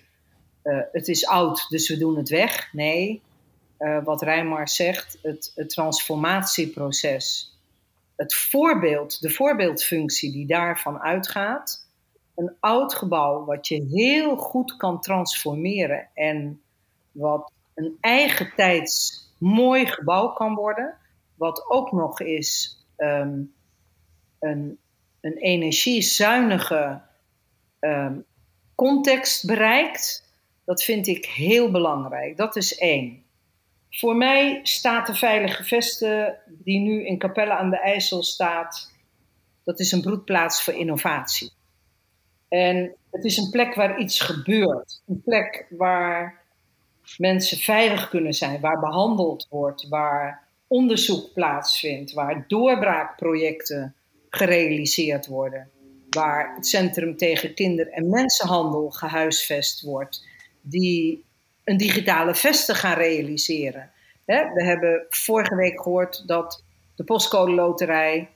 Uh, 0.64 0.80
het 0.92 1.08
is 1.08 1.26
oud, 1.26 1.66
dus 1.68 1.88
we 1.88 1.98
doen 1.98 2.16
het 2.16 2.28
weg. 2.28 2.72
Nee, 2.72 3.22
uh, 3.78 4.04
wat 4.04 4.22
Rijmar 4.22 4.68
zegt, 4.68 5.18
het, 5.22 5.52
het 5.54 5.70
transformatieproces. 5.70 7.56
Het 8.16 8.34
voorbeeld, 8.34 9.20
de 9.20 9.30
voorbeeldfunctie 9.30 10.32
die 10.32 10.46
daarvan 10.46 10.98
uitgaat. 10.98 11.86
Een 12.34 12.56
oud 12.60 12.94
gebouw 12.94 13.44
wat 13.44 13.68
je 13.68 13.86
heel 13.90 14.36
goed 14.36 14.76
kan 14.76 15.00
transformeren 15.00 16.08
en 16.14 16.60
wat 17.12 17.52
een 17.74 17.96
eigen 18.00 18.52
tijds 18.56 19.26
mooi 19.38 19.86
gebouw 19.86 20.28
kan 20.28 20.54
worden. 20.54 20.96
Wat 21.34 21.70
ook 21.70 21.92
nog 21.92 22.20
eens 22.20 22.82
um, 22.96 23.54
een, 24.38 24.78
een 25.20 25.36
energiezuinige 25.36 27.00
um, 27.80 28.24
context 28.74 29.46
bereikt. 29.46 30.26
Dat 30.64 30.82
vind 30.82 31.06
ik 31.06 31.26
heel 31.26 31.70
belangrijk. 31.70 32.36
Dat 32.36 32.56
is 32.56 32.78
één. 32.78 33.22
Voor 33.90 34.16
mij 34.16 34.60
staat 34.62 35.06
de 35.06 35.14
Veilige 35.14 35.64
Vesten, 35.64 36.38
die 36.46 36.80
nu 36.80 37.06
in 37.06 37.18
Capelle 37.18 37.52
aan 37.52 37.70
de 37.70 37.78
IJssel 37.78 38.22
staat, 38.22 38.92
dat 39.64 39.80
is 39.80 39.92
een 39.92 40.00
broedplaats 40.00 40.62
voor 40.62 40.74
innovatie. 40.74 41.50
En 42.48 42.96
het 43.10 43.24
is 43.24 43.36
een 43.36 43.50
plek 43.50 43.74
waar 43.74 43.98
iets 43.98 44.20
gebeurt. 44.20 45.02
Een 45.06 45.22
plek 45.22 45.66
waar 45.70 46.42
mensen 47.16 47.58
veilig 47.58 48.08
kunnen 48.08 48.32
zijn, 48.32 48.60
waar 48.60 48.80
behandeld 48.80 49.46
wordt, 49.50 49.88
waar 49.88 50.48
onderzoek 50.66 51.32
plaatsvindt, 51.32 52.12
waar 52.12 52.44
doorbraakprojecten 52.48 53.94
gerealiseerd 54.28 55.26
worden, 55.26 55.70
waar 56.10 56.54
het 56.54 56.66
Centrum 56.66 57.16
tegen 57.16 57.54
Kinder- 57.54 57.90
en 57.90 58.08
Mensenhandel 58.08 58.90
gehuisvest 58.90 59.82
wordt, 59.82 60.26
die 60.60 61.24
een 61.64 61.76
digitale 61.76 62.34
vesten 62.34 62.74
gaan 62.74 62.96
realiseren. 62.96 63.90
We 64.24 64.64
hebben 64.64 65.06
vorige 65.08 65.54
week 65.54 65.82
gehoord 65.82 66.26
dat 66.26 66.64
de 66.96 67.04
Postcode 67.04 67.52
Loterij 67.52 68.28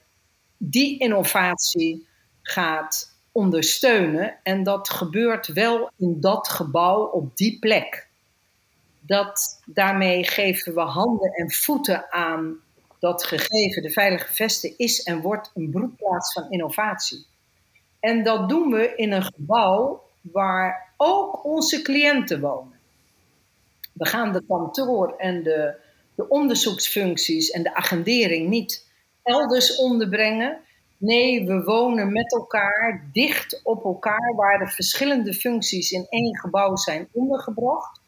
die 0.57 0.99
innovatie 0.99 2.07
gaat 2.41 3.17
ondersteunen. 3.31 4.39
En 4.43 4.63
dat 4.63 4.89
gebeurt 4.89 5.47
wel 5.47 5.91
in 5.97 6.19
dat 6.19 6.49
gebouw 6.49 7.03
op 7.05 7.37
die 7.37 7.59
plek 7.59 8.11
dat 9.05 9.61
daarmee 9.65 10.23
geven 10.23 10.73
we 10.73 10.81
handen 10.81 11.31
en 11.31 11.51
voeten 11.51 12.11
aan 12.11 12.61
dat 12.99 13.23
gegeven. 13.23 13.81
De 13.81 13.91
Veilige 13.91 14.33
Vesten 14.33 14.73
is 14.77 15.03
en 15.03 15.21
wordt 15.21 15.51
een 15.53 15.69
broedplaats 15.69 16.33
van 16.33 16.51
innovatie. 16.51 17.25
En 17.99 18.23
dat 18.23 18.49
doen 18.49 18.71
we 18.71 18.95
in 18.95 19.11
een 19.11 19.23
gebouw 19.23 20.03
waar 20.21 20.93
ook 20.97 21.45
onze 21.45 21.81
cliënten 21.81 22.39
wonen. 22.39 22.79
We 23.93 24.05
gaan 24.05 24.33
de 24.33 24.43
kantoor 24.47 25.15
en 25.17 25.43
de, 25.43 25.75
de 26.15 26.29
onderzoeksfuncties 26.29 27.49
en 27.49 27.63
de 27.63 27.75
agendering 27.75 28.49
niet 28.49 28.87
elders 29.23 29.75
onderbrengen. 29.75 30.59
Nee, 30.97 31.45
we 31.45 31.63
wonen 31.63 32.11
met 32.11 32.33
elkaar, 32.33 33.09
dicht 33.11 33.59
op 33.63 33.83
elkaar, 33.83 34.33
waar 34.35 34.59
de 34.59 34.67
verschillende 34.67 35.33
functies 35.33 35.91
in 35.91 36.05
één 36.09 36.37
gebouw 36.37 36.75
zijn 36.75 37.07
ondergebracht 37.11 38.01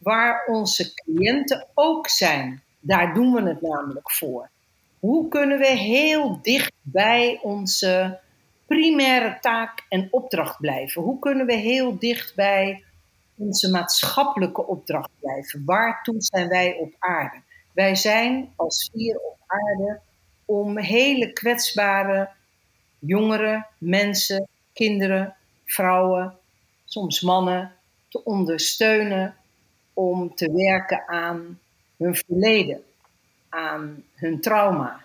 waar 0.00 0.46
onze 0.46 0.94
cliënten 0.94 1.66
ook 1.74 2.08
zijn. 2.08 2.62
Daar 2.80 3.14
doen 3.14 3.32
we 3.32 3.42
het 3.42 3.60
namelijk 3.60 4.10
voor. 4.10 4.50
Hoe 4.98 5.28
kunnen 5.28 5.58
we 5.58 5.66
heel 5.66 6.38
dicht 6.42 6.72
bij 6.82 7.38
onze 7.42 8.18
primaire 8.66 9.38
taak 9.40 9.84
en 9.88 10.08
opdracht 10.10 10.60
blijven? 10.60 11.02
Hoe 11.02 11.18
kunnen 11.18 11.46
we 11.46 11.54
heel 11.54 11.98
dicht 11.98 12.34
bij 12.34 12.84
onze 13.36 13.70
maatschappelijke 13.70 14.66
opdracht 14.66 15.10
blijven? 15.20 15.62
Waartoe 15.64 16.14
zijn 16.18 16.48
wij 16.48 16.74
op 16.74 16.94
aarde? 16.98 17.36
Wij 17.72 17.94
zijn 17.94 18.52
als 18.56 18.90
vier 18.92 19.16
op 19.16 19.36
aarde 19.46 20.00
om 20.44 20.78
hele 20.78 21.32
kwetsbare 21.32 22.30
jongeren, 22.98 23.66
mensen, 23.78 24.48
kinderen, 24.72 25.36
vrouwen, 25.64 26.38
soms 26.84 27.20
mannen 27.20 27.72
te 28.08 28.24
ondersteunen 28.24 29.34
om 30.00 30.34
te 30.34 30.52
werken 30.52 31.08
aan 31.08 31.58
hun 31.96 32.14
verleden, 32.14 32.82
aan 33.48 34.04
hun 34.14 34.40
trauma. 34.40 35.00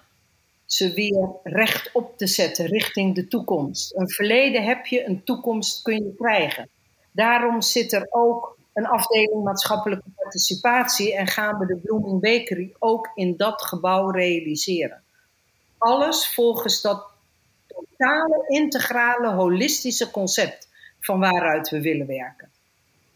Ze 0.65 0.93
weer 0.93 1.29
rechtop 1.43 2.17
te 2.17 2.27
zetten 2.27 2.65
richting 2.65 3.15
de 3.15 3.27
toekomst. 3.27 3.95
Een 3.95 4.09
verleden 4.09 4.63
heb 4.63 4.85
je, 4.85 5.05
een 5.05 5.23
toekomst 5.23 5.81
kun 5.81 6.03
je 6.03 6.15
krijgen. 6.17 6.69
Daarom 7.11 7.61
zit 7.61 7.93
er 7.93 8.07
ook 8.09 8.57
een 8.73 8.85
afdeling 8.85 9.43
maatschappelijke 9.43 10.09
participatie 10.15 11.15
en 11.15 11.27
gaan 11.27 11.57
we 11.57 11.65
de 11.65 11.75
Blooming 11.75 12.21
Bakery 12.21 12.73
ook 12.79 13.11
in 13.15 13.37
dat 13.37 13.61
gebouw 13.61 14.09
realiseren. 14.09 15.03
Alles 15.77 16.33
volgens 16.33 16.81
dat 16.81 17.05
totale, 17.67 18.45
integrale, 18.47 19.33
holistische 19.33 20.11
concept 20.11 20.69
van 20.99 21.19
waaruit 21.19 21.69
we 21.69 21.81
willen 21.81 22.07
werken. 22.07 22.49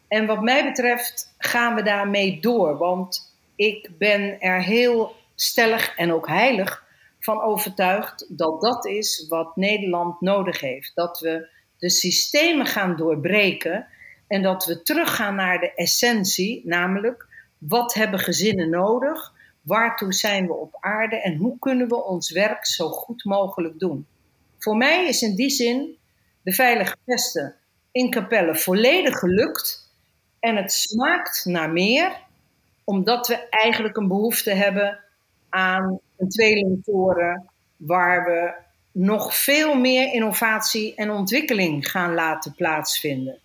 En 0.09 0.25
wat 0.25 0.41
mij 0.41 0.63
betreft 0.63 1.33
gaan 1.37 1.75
we 1.75 1.81
daarmee 1.81 2.41
door. 2.41 2.77
Want 2.77 3.35
ik 3.55 3.89
ben 3.97 4.41
er 4.41 4.63
heel 4.63 5.15
stellig 5.35 5.95
en 5.95 6.13
ook 6.13 6.27
heilig 6.27 6.87
van 7.19 7.41
overtuigd 7.41 8.25
dat 8.37 8.61
dat 8.61 8.85
is 8.85 9.25
wat 9.29 9.55
Nederland 9.55 10.21
nodig 10.21 10.59
heeft. 10.59 10.91
Dat 10.95 11.19
we 11.19 11.49
de 11.77 11.89
systemen 11.89 12.65
gaan 12.65 12.95
doorbreken 12.95 13.87
en 14.27 14.41
dat 14.41 14.65
we 14.65 14.81
teruggaan 14.81 15.35
naar 15.35 15.59
de 15.59 15.73
essentie, 15.73 16.61
namelijk 16.65 17.27
wat 17.57 17.93
hebben 17.93 18.19
gezinnen 18.19 18.69
nodig, 18.69 19.33
waartoe 19.61 20.13
zijn 20.13 20.47
we 20.47 20.53
op 20.53 20.77
aarde 20.79 21.15
en 21.15 21.37
hoe 21.37 21.59
kunnen 21.59 21.87
we 21.87 22.03
ons 22.03 22.31
werk 22.31 22.65
zo 22.65 22.89
goed 22.89 23.23
mogelijk 23.23 23.79
doen. 23.79 24.07
Voor 24.57 24.77
mij 24.77 25.07
is 25.07 25.21
in 25.21 25.35
die 25.35 25.49
zin 25.49 25.97
de 26.41 26.53
veilige 26.53 26.95
vesten 27.05 27.55
in 27.91 28.09
Capelle 28.11 28.55
volledig 28.55 29.19
gelukt. 29.19 29.88
En 30.39 30.55
het 30.55 30.73
smaakt 30.73 31.45
naar 31.45 31.69
meer, 31.69 32.17
omdat 32.83 33.27
we 33.27 33.47
eigenlijk 33.49 33.97
een 33.97 34.07
behoefte 34.07 34.51
hebben 34.51 34.99
aan 35.49 35.99
een 36.17 36.29
tweelingtoren 36.29 37.49
waar 37.77 38.25
we 38.25 38.53
nog 38.91 39.35
veel 39.35 39.75
meer 39.75 40.13
innovatie 40.13 40.95
en 40.95 41.09
ontwikkeling 41.09 41.89
gaan 41.91 42.13
laten 42.13 42.53
plaatsvinden. 42.53 43.39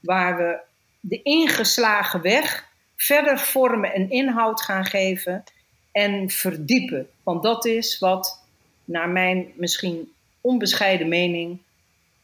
Waar 0.00 0.36
we 0.36 0.58
de 1.00 1.22
ingeslagen 1.22 2.22
weg 2.22 2.66
verder 2.96 3.38
vormen 3.38 3.92
en 3.92 4.10
inhoud 4.10 4.62
gaan 4.62 4.84
geven 4.84 5.44
en 5.92 6.30
verdiepen. 6.30 7.08
Want 7.22 7.42
dat 7.42 7.66
is 7.66 7.98
wat, 7.98 8.44
naar 8.84 9.08
mijn 9.08 9.52
misschien 9.54 10.12
onbescheiden 10.40 11.08
mening, 11.08 11.58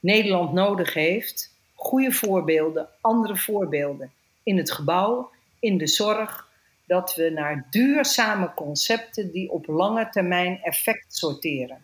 Nederland 0.01 0.53
nodig 0.53 0.95
heeft. 0.95 1.54
Goede 1.85 2.13
voorbeelden, 2.13 2.89
andere 3.01 3.37
voorbeelden 3.37 4.13
in 4.43 4.57
het 4.57 4.73
gebouw, 4.73 5.31
in 5.59 5.79
de 5.79 5.87
zorg. 5.87 6.49
Dat 6.87 7.15
we 7.15 7.31
naar 7.31 7.67
duurzame 7.71 8.55
concepten 8.55 9.33
die 9.33 9.51
op 9.51 9.67
lange 9.67 10.09
termijn 10.09 10.63
effect 10.63 11.17
sorteren. 11.17 11.83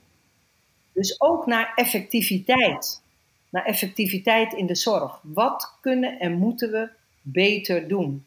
Dus 0.92 1.20
ook 1.20 1.46
naar 1.46 1.72
effectiviteit. 1.74 3.02
Naar 3.48 3.64
effectiviteit 3.64 4.52
in 4.52 4.66
de 4.66 4.74
zorg. 4.74 5.20
Wat 5.22 5.78
kunnen 5.80 6.18
en 6.18 6.32
moeten 6.32 6.70
we 6.70 6.88
beter 7.22 7.88
doen? 7.88 8.26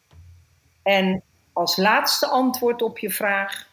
En 0.84 1.22
als 1.54 1.78
laatste 1.78 2.28
antwoord 2.28 2.82
op 2.82 3.00
je 3.00 3.12
vraag. 3.12 3.68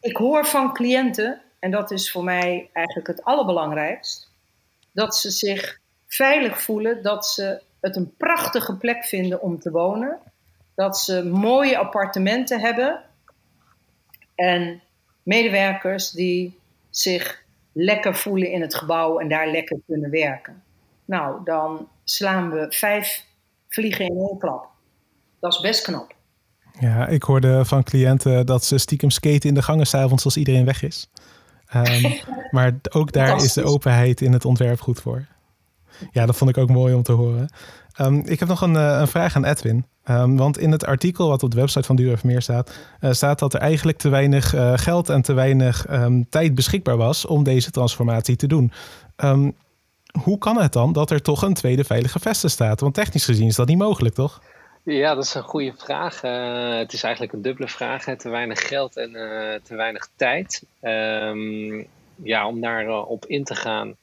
Ik 0.00 0.16
hoor 0.16 0.46
van 0.46 0.72
cliënten, 0.72 1.40
en 1.58 1.70
dat 1.70 1.90
is 1.90 2.10
voor 2.10 2.24
mij 2.24 2.70
eigenlijk 2.72 3.06
het 3.06 3.24
allerbelangrijkst, 3.24 4.30
dat 4.92 5.16
ze 5.16 5.30
zich 5.30 5.80
veilig 6.14 6.62
voelen, 6.62 7.02
dat 7.02 7.26
ze 7.26 7.60
het 7.80 7.96
een 7.96 8.14
prachtige 8.16 8.76
plek 8.76 9.04
vinden 9.04 9.42
om 9.42 9.60
te 9.60 9.70
wonen, 9.70 10.18
dat 10.74 10.98
ze 10.98 11.24
mooie 11.24 11.78
appartementen 11.78 12.60
hebben 12.60 13.00
en 14.34 14.82
medewerkers 15.22 16.10
die 16.10 16.58
zich 16.90 17.42
lekker 17.72 18.16
voelen 18.16 18.50
in 18.50 18.60
het 18.60 18.74
gebouw 18.74 19.18
en 19.18 19.28
daar 19.28 19.50
lekker 19.50 19.78
kunnen 19.86 20.10
werken. 20.10 20.62
Nou, 21.04 21.44
dan 21.44 21.88
slaan 22.04 22.50
we 22.50 22.66
vijf 22.68 23.24
vliegen 23.68 24.06
in 24.06 24.16
één 24.16 24.38
klap. 24.38 24.68
Dat 25.40 25.52
is 25.54 25.60
best 25.60 25.82
knap. 25.82 26.14
Ja, 26.80 27.06
ik 27.06 27.22
hoorde 27.22 27.64
van 27.64 27.82
cliënten 27.82 28.46
dat 28.46 28.64
ze 28.64 28.78
stiekem 28.78 29.10
skaten 29.10 29.48
in 29.48 29.54
de 29.54 29.62
gangen 29.62 29.86
s'avonds 29.86 30.24
als 30.24 30.36
iedereen 30.36 30.64
weg 30.64 30.82
is. 30.82 31.10
Um, 31.74 32.20
maar 32.50 32.72
ook 32.90 33.12
daar 33.12 33.36
is 33.36 33.52
de 33.52 33.64
openheid 33.64 34.20
in 34.20 34.32
het 34.32 34.44
ontwerp 34.44 34.80
goed 34.80 35.00
voor. 35.00 35.26
Ja, 36.12 36.26
dat 36.26 36.36
vond 36.36 36.50
ik 36.50 36.58
ook 36.58 36.70
mooi 36.70 36.94
om 36.94 37.02
te 37.02 37.12
horen. 37.12 37.48
Um, 38.00 38.22
ik 38.26 38.38
heb 38.38 38.48
nog 38.48 38.60
een, 38.60 38.74
uh, 38.74 38.98
een, 39.00 39.08
vraag 39.08 39.36
aan 39.36 39.44
Edwin. 39.44 39.86
Um, 40.10 40.36
want 40.36 40.58
in 40.58 40.72
het 40.72 40.86
artikel 40.86 41.28
wat 41.28 41.42
op 41.42 41.50
de 41.50 41.56
website 41.56 41.86
van 41.86 41.96
Duur 41.96 42.20
Meer 42.22 42.42
staat, 42.42 42.78
uh, 43.00 43.12
staat 43.12 43.38
dat 43.38 43.54
er 43.54 43.60
eigenlijk 43.60 43.98
te 43.98 44.08
weinig 44.08 44.54
uh, 44.54 44.72
geld 44.76 45.08
en 45.08 45.22
te 45.22 45.32
weinig 45.32 45.86
tijd 46.28 46.54
beschikbaar 46.54 46.96
was 46.96 47.26
om 47.26 47.42
deze 47.44 47.70
transformatie 47.70 48.36
te 48.36 48.46
doen. 48.46 48.72
hoe 50.22 50.38
kan 50.38 50.60
het 50.60 50.72
dan 50.72 50.92
dat 50.92 51.10
er 51.10 51.22
toch 51.22 51.42
een 51.42 51.54
tweede 51.54 51.84
veilige 51.84 52.18
veste 52.18 52.48
staat? 52.48 52.80
Want 52.80 52.94
technisch 52.94 53.24
gezien 53.24 53.46
is 53.46 53.56
dat 53.56 53.68
niet 53.68 53.78
mogelijk, 53.78 54.14
toch? 54.14 54.42
Ja, 54.84 55.14
dat 55.14 55.24
is 55.24 55.34
een 55.34 55.42
goede 55.42 55.74
vraag. 55.76 56.20
Het 56.80 56.92
is 56.92 57.02
eigenlijk 57.02 57.32
een 57.34 57.42
dubbele 57.42 57.68
vraag. 57.68 58.04
Te 58.04 58.28
weinig 58.28 58.68
geld 58.68 58.96
en 58.96 59.12
te 59.62 59.76
weinig 59.76 60.08
tijd. 60.16 60.64
Ja, 62.22 62.46
om 62.46 62.60
daarop 62.60 63.08
op 63.08 63.26
in 63.26 63.44
te 63.44 63.54
gaan. 63.54 63.96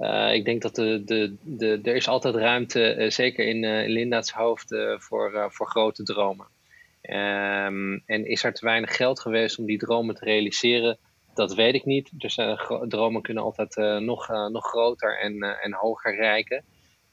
Uh, 0.00 0.34
ik 0.34 0.44
denk 0.44 0.62
dat 0.62 0.74
de, 0.74 1.02
de, 1.04 1.36
de, 1.42 1.80
er 1.82 1.96
is 1.96 2.08
altijd 2.08 2.34
ruimte, 2.34 3.06
zeker 3.08 3.46
in, 3.46 3.64
in 3.64 3.90
Linda's 3.90 4.30
hoofd, 4.30 4.76
voor, 4.98 5.48
voor 5.52 5.66
grote 5.66 6.02
dromen. 6.02 6.46
Um, 7.02 8.02
en 8.06 8.26
is 8.26 8.44
er 8.44 8.54
te 8.54 8.64
weinig 8.64 8.96
geld 8.96 9.20
geweest 9.20 9.58
om 9.58 9.66
die 9.66 9.78
dromen 9.78 10.14
te 10.14 10.24
realiseren? 10.24 10.98
Dat 11.34 11.54
weet 11.54 11.74
ik 11.74 11.84
niet. 11.84 12.10
Dus 12.12 12.38
dromen 12.88 13.22
kunnen 13.22 13.42
altijd 13.42 13.76
nog, 14.02 14.28
nog 14.28 14.66
groter 14.66 15.18
en, 15.18 15.42
en 15.62 15.72
hoger 15.72 16.16
rijken. 16.16 16.64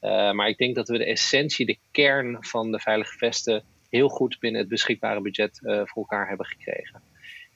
Uh, 0.02 0.32
maar 0.32 0.47
ik 0.47 0.58
denk 0.58 0.76
dat 0.76 0.88
we 0.88 0.97
de 0.97 1.06
essentie, 1.06 1.65
de 1.65 1.78
kern 1.91 2.38
van 2.39 2.71
de 2.71 2.80
veilige 2.80 3.17
vesten 3.17 3.63
heel 3.89 4.10
goed 4.10 4.39
binnen 4.39 4.62
het 4.62 4.69
beschikbare 4.69 5.21
budget 5.21 5.60
uh, 5.63 5.82
voor 5.84 6.02
elkaar 6.02 6.28
hebben 6.28 6.45
gekregen. 6.45 7.02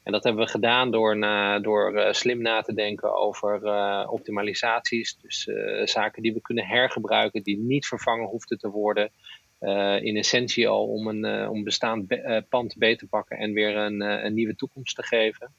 En 0.04 0.12
dat 0.12 0.24
hebben 0.24 0.46
we 0.46 0.52
gedaan 0.52 0.92
door, 0.92 1.18
na, 1.18 1.60
door 1.60 1.94
uh, 1.94 2.12
slim 2.12 2.42
na 2.42 2.62
te 2.62 2.74
denken 2.74 3.16
over 3.16 3.62
optimalisaties. 4.08 5.18
Dus 5.18 5.50
zaken 5.84 6.22
die 6.22 6.34
we 6.34 6.42
kunnen 6.42 6.66
hergebruiken, 6.66 7.44
die 7.44 7.58
niet 7.58 7.86
vervangen 7.86 8.28
hoefden 8.28 8.58
te 8.58 8.70
worden. 8.70 9.12
in 10.02 10.18
essentie 10.18 10.68
al 10.68 10.88
om 10.88 11.08
een 11.08 11.50
om 11.50 11.64
bestaand 11.64 12.08
pand 12.50 12.76
beter 12.78 12.98
te 12.98 13.08
pakken 13.08 13.38
en 13.38 13.54
weer 13.54 13.76
een, 13.76 14.02
een 14.02 14.34
nieuwe 14.34 14.56
toekomst 14.56 14.96
te 14.96 15.04
geven. 15.04 15.54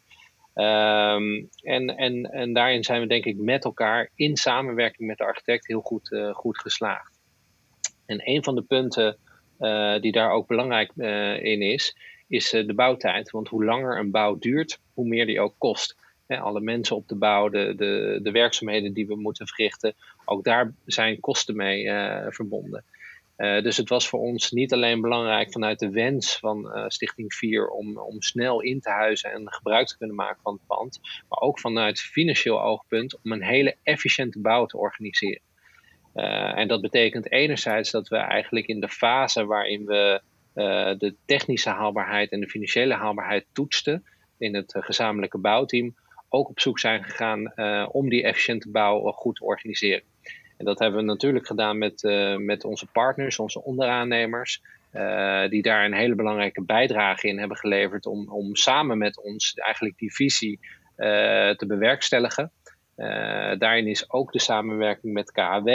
Um, 0.55 1.49
en, 1.63 1.97
en, 1.97 2.25
en 2.25 2.53
daarin 2.53 2.85
zijn 2.85 3.01
we 3.01 3.07
denk 3.07 3.25
ik 3.25 3.37
met 3.37 3.65
elkaar 3.65 4.11
in 4.15 4.37
samenwerking 4.37 5.09
met 5.09 5.19
de 5.19 5.25
architect 5.25 5.67
heel 5.67 5.81
goed, 5.81 6.17
goed 6.33 6.59
geslaagd. 6.59 7.21
En 8.07 8.21
een 8.29 8.45
van 8.45 8.55
de 8.55 8.63
punten 8.63 9.19
die 10.01 10.13
daar 10.13 10.31
ook 10.31 10.47
belangrijk 10.47 10.93
in 11.43 11.63
is, 11.63 11.97
is 12.33 12.51
de 12.51 12.75
bouwtijd. 12.75 13.31
Want 13.31 13.49
hoe 13.49 13.65
langer 13.65 13.99
een 13.99 14.11
bouw 14.11 14.39
duurt, 14.39 14.81
hoe 14.95 15.09
meer 15.09 15.27
die 15.27 15.41
ook 15.41 15.55
kost. 15.59 15.97
Alle 16.27 16.61
mensen 16.61 16.97
op 16.97 17.09
de 17.09 17.17
bouw, 17.17 17.49
de, 17.49 17.75
de, 17.77 18.21
de 18.23 18.31
werkzaamheden 18.31 18.93
die 18.93 19.07
we 19.07 19.17
moeten 19.17 19.47
verrichten, 19.47 19.95
ook 20.25 20.45
daar 20.45 20.75
zijn 20.87 21.21
kosten 21.21 21.57
mee 21.57 21.89
verbonden. 22.29 22.85
Uh, 23.37 23.63
dus 23.63 23.77
het 23.77 23.89
was 23.89 24.09
voor 24.09 24.21
ons 24.21 24.51
niet 24.51 24.73
alleen 24.73 25.01
belangrijk 25.01 25.53
vanuit 25.53 25.79
de 25.79 25.91
wens 25.91 26.37
van 26.39 26.85
Stichting 26.87 27.35
4 27.35 27.69
om, 27.69 27.99
om 27.99 28.23
snel 28.23 28.61
in 28.61 28.81
te 28.81 28.91
huizen 28.91 29.33
en 29.33 29.53
gebruik 29.53 29.87
te 29.87 29.99
kunnen 29.99 30.17
maken 30.17 30.43
van 30.43 30.53
het 30.53 30.67
pand, 30.67 31.01
maar 31.29 31.41
ook 31.41 31.61
vanuit 31.61 32.01
financieel 32.01 32.63
oogpunt 32.63 33.21
om 33.23 33.33
een 33.33 33.43
hele 33.43 33.77
efficiënte 33.83 34.41
bouw 34.41 34.67
te 34.67 34.79
organiseren. 34.79 35.43
En 36.55 36.69
dat 36.69 36.81
betekent 36.81 37.31
enerzijds 37.31 37.91
dat 37.91 38.09
we 38.09 38.17
eigenlijk 38.17 38.67
in 38.67 38.81
de 38.81 38.89
fase 38.89 39.47
waarin 39.47 39.85
we 39.85 40.23
de 40.55 41.15
technische 41.25 41.71
haalbaarheid 41.71 42.31
en 42.31 42.41
de 42.41 42.49
financiële 42.49 42.95
haalbaarheid 42.95 43.47
toetsten 43.53 44.05
in 44.39 44.55
het 44.55 44.75
gezamenlijke 44.79 45.39
bouwteam, 45.39 45.95
ook 46.29 46.49
op 46.49 46.61
zoek 46.61 46.79
zijn 46.79 47.05
gegaan 47.05 47.53
om 47.89 48.09
die 48.09 48.23
efficiënte 48.23 48.71
bouw 48.71 49.11
goed 49.11 49.37
te 49.37 49.45
organiseren. 49.45 50.03
En 50.57 50.65
dat 50.65 50.79
hebben 50.79 51.01
we 51.01 51.07
natuurlijk 51.07 51.47
gedaan 51.47 51.79
met, 51.79 52.03
met 52.39 52.65
onze 52.65 52.87
partners, 52.87 53.39
onze 53.39 53.63
onderaannemers. 53.63 54.63
Die 55.49 55.63
daar 55.63 55.85
een 55.85 55.95
hele 55.95 56.15
belangrijke 56.15 56.63
bijdrage 56.63 57.29
in 57.29 57.39
hebben 57.39 57.57
geleverd 57.57 58.07
om, 58.07 58.29
om 58.29 58.57
samen 58.57 58.99
met 58.99 59.23
ons 59.23 59.55
eigenlijk 59.55 59.99
die 59.99 60.15
visie 60.15 60.61
te 61.57 61.65
bewerkstelligen. 61.67 62.53
daarin 63.59 63.87
is 63.87 64.11
ook 64.13 64.33
de 64.33 64.41
samenwerking 64.41 65.13
met 65.13 65.33
KHW 65.33 65.69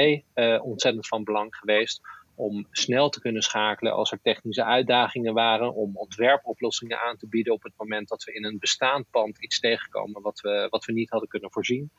ontzettend 0.62 1.08
van 1.08 1.24
belang 1.24 1.56
geweest 1.56 2.02
om 2.38 2.67
snel 2.71 3.10
te 3.10 3.21
kunnen 3.21 3.41
schakelen 3.41 3.93
als 3.93 4.12
er 4.12 4.21
technische 4.21 4.63
uitdagingen 4.63 5.34
waren, 5.34 5.73
om 5.73 5.97
ontwerpoplossingen 5.97 7.00
aan 7.00 7.17
te 7.17 7.28
bieden 7.28 7.54
op 7.54 7.63
het 7.63 7.73
moment 7.78 8.08
dat 8.08 8.23
we 8.23 8.34
in 8.34 8.45
een 8.45 8.60
bestaand 8.60 9.10
pand 9.10 9.43
iets 9.43 9.60
tegenkomen 9.60 10.21
wat 10.21 10.39
we, 10.39 10.67
wat 10.69 10.86
we 10.86 10.93
niet 10.93 11.10
hadden 11.10 11.30
kunnen 11.30 11.52
voorzien. 11.52 11.91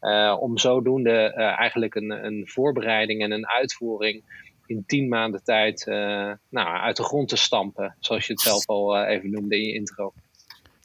Uh, 0.00 0.36
om 0.40 0.58
zodoende 0.58 1.34
uh, 1.36 1.58
eigenlijk 1.58 1.94
een, 1.94 2.10
een 2.24 2.48
voorbereiding 2.48 3.22
en 3.22 3.30
een 3.30 3.48
uitvoering 3.48 4.24
in 4.66 4.84
tien 4.86 5.08
maanden 5.08 5.44
tijd 5.44 5.86
uh, 5.86 6.32
nou, 6.48 6.78
uit 6.78 6.96
de 6.96 7.04
grond 7.04 7.28
te 7.28 7.36
stampen. 7.36 7.96
Zoals 8.00 8.26
je 8.26 8.32
het 8.32 8.42
zelf 8.42 8.66
al 8.66 9.04
even 9.04 9.30
noemde 9.30 9.56
in 9.56 9.66
je 9.66 9.74
intro. 9.74 10.12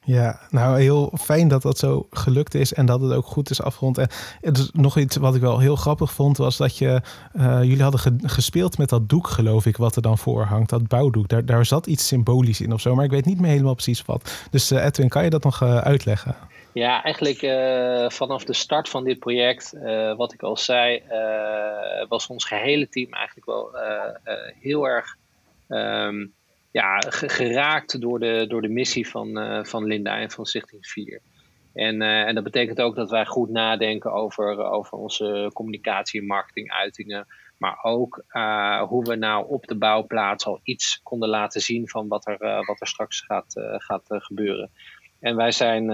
Ja, 0.06 0.40
nou 0.50 0.82
heel 0.82 1.14
fijn 1.20 1.48
dat 1.48 1.62
dat 1.62 1.78
zo 1.78 2.08
gelukt 2.10 2.54
is 2.54 2.74
en 2.74 2.86
dat 2.86 3.02
het 3.02 3.14
ook 3.14 3.26
goed 3.26 3.50
is 3.50 3.62
afgerond. 3.62 3.98
En 3.98 4.10
nog 4.72 4.98
iets 4.98 5.16
wat 5.16 5.36
ik 5.36 5.42
wel 5.42 5.60
heel 5.60 5.76
grappig 5.76 6.14
vond, 6.14 6.38
was 6.38 6.58
dat 6.58 6.78
je, 6.78 7.02
jullie 7.62 7.82
hadden 7.82 8.30
gespeeld 8.30 8.78
met 8.78 8.90
dat 8.90 9.10
doek, 9.10 9.28
geloof 9.28 9.66
ik, 9.66 9.78
wat 9.78 9.96
er 9.96 10.02
dan 10.02 10.18
voor 10.18 10.44
hangt, 10.44 10.70
dat 10.70 10.88
bouwdoek. 10.88 11.28
Daar, 11.28 11.46
daar 11.46 11.66
zat 11.66 11.88
iets 11.88 12.08
symbolisch 12.08 12.62
in 12.62 12.74
of 12.74 12.82
zo, 12.82 12.96
maar 12.96 13.06
ik 13.06 13.12
weet 13.12 13.26
niet 13.26 13.40
meer 13.40 13.52
helemaal 13.52 13.74
precies 13.74 14.02
wat. 14.02 14.48
Dus 14.52 14.72
Edwin, 14.72 15.10
kan 15.10 15.24
je 15.24 15.30
dat 15.30 15.44
nog 15.44 15.64
uitleggen? 15.64 16.36
Ja, 16.74 17.04
eigenlijk 17.04 17.40
vanaf 18.14 18.44
de 18.44 18.54
start 18.54 18.90
van 18.90 19.04
dit 19.04 19.20
project, 19.20 19.74
wat 20.18 20.34
ik 20.34 20.44
al 20.44 20.58
zei, 20.58 21.04
was 22.10 22.28
ons 22.28 22.46
gehele 22.46 22.90
team 22.90 23.14
eigenlijk 23.14 23.46
wel 23.46 23.70
heel 24.60 24.88
erg 24.88 25.18
um, 25.68 26.34
ja, 26.72 27.00
geraakt 27.10 28.02
door 28.02 28.20
de, 28.20 28.46
door 28.48 28.62
de 28.62 28.70
missie 28.70 29.08
van, 29.08 29.62
van 29.66 29.86
Linda 29.86 30.18
en 30.18 30.32
van 30.32 30.46
Stichting 30.46 30.88
4. 30.88 31.22
En, 31.74 32.02
en 32.02 32.36
dat 32.36 32.44
betekent 32.44 32.82
ook 32.82 32.96
dat 32.96 33.10
wij 33.10 33.26
goed 33.26 33.50
nadenken 33.50 34.12
over, 34.12 34.64
over 34.64 34.98
onze 34.98 35.50
communicatie 35.54 36.20
en 36.20 36.28
marketinguitingen. 36.28 37.28
Maar 37.58 37.80
ook 37.82 38.24
hoe 38.88 39.04
we 39.04 39.16
nou 39.16 39.48
op 39.48 39.68
de 39.68 39.78
bouwplaats 39.78 40.46
al 40.46 40.60
iets 40.64 41.00
konden 41.04 41.30
laten 41.30 41.62
zien 41.62 41.90
van 41.90 42.08
wat 42.08 42.28
er, 42.28 42.66
wat 42.66 42.82
er 42.82 42.88
straks 42.88 43.22
gaat, 43.22 43.54
gaat 43.78 44.06
gebeuren. 44.08 44.72
En 45.20 45.36
wij 45.36 45.52
zijn, 45.52 45.86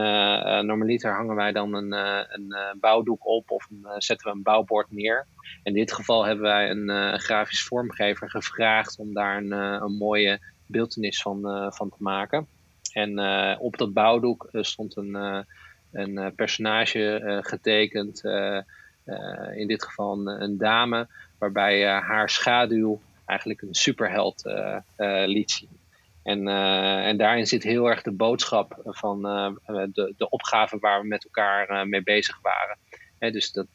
normaliter 0.66 1.16
hangen 1.16 1.36
wij 1.36 1.52
dan 1.52 1.74
een, 1.74 1.92
een 1.92 2.78
bouwdoek 2.80 3.28
op 3.28 3.52
of 3.52 3.68
zetten 3.98 4.32
we 4.32 4.36
een 4.36 4.44
bouwbord 4.44 4.92
neer. 4.92 5.28
In 5.64 5.74
dit 5.74 5.94
geval 5.94 6.26
hebben 6.26 6.44
wij 6.46 6.70
een 6.70 7.20
grafisch 7.20 7.64
vormgever 7.64 8.30
gevraagd 8.30 9.00
om 9.00 9.14
daar 9.14 9.38
een, 9.38 9.52
een 9.52 9.98
mooie 9.98 10.40
beeldenis 10.68 11.22
van, 11.22 11.72
van 11.74 11.90
te 11.90 12.04
maken. 12.04 12.48
En 12.94 13.20
op 13.60 13.78
dat 13.78 13.94
bouwdoek 13.94 14.50
stond 14.52 14.98
een, 14.98 15.46
een 15.92 16.36
personage 16.36 17.40
getekend, 17.44 18.24
in 19.56 19.68
dit 19.68 19.84
geval 19.84 20.28
een, 20.28 20.58
dame, 20.58 21.08
waarbij 21.38 21.86
haar 21.86 22.30
schaduw 22.30 23.02
eigenlijk 23.26 23.62
een 23.62 23.76
superheld 23.76 24.44
liet 25.26 25.52
zien. 25.52 25.80
En, 26.24 26.48
en 27.08 27.18
daarin 27.18 27.48
zit 27.48 27.64
heel 27.64 27.86
erg 27.86 28.02
de 28.02 28.12
boodschap 28.12 28.80
van 28.84 29.22
de, 29.22 30.14
de 30.18 30.30
opgave 30.30 30.78
waar 30.80 31.02
we 31.02 31.08
met 31.08 31.24
elkaar 31.24 31.88
mee 31.88 32.04
bezig 32.04 32.40
waren 32.42 32.78
dus 33.20 33.52
dat, 33.52 33.68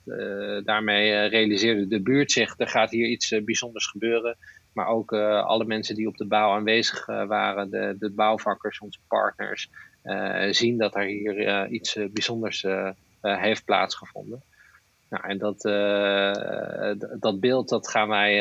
daarmee 0.65 1.13
eh, 1.13 1.31
realiseerde 1.31 1.87
de 1.87 2.01
buurt 2.01 2.33
zich, 2.33 2.55
er 2.59 2.69
gaat 2.69 2.91
hier 2.91 3.07
iets 3.07 3.35
bijzonders 3.45 3.87
gebeuren. 3.87 4.37
Maar 4.73 4.87
ook 4.87 5.13
alle 5.13 5.65
mensen 5.65 5.95
die 5.95 6.09
op 6.09 6.17
de 6.17 6.27
bouw 6.27 6.51
aanwezig 6.51 7.07
waren, 7.07 7.71
de, 7.71 7.97
de 7.99 8.11
bouwvakkers, 8.11 8.79
onze 8.79 8.99
partners, 9.09 9.71
zien 10.51 10.79
dat 10.79 10.95
er 10.95 11.05
hier 11.05 11.69
iets 11.69 11.99
bijzonders 12.11 12.67
heeft 13.21 13.65
plaatsgevonden. 13.65 14.43
Nou, 15.09 15.25
en 15.29 15.39
dat, 15.39 15.61
dat 17.21 17.41
beeld, 17.41 17.69
dat 17.69 17.89
gaan 17.89 18.09
wij, 18.09 18.39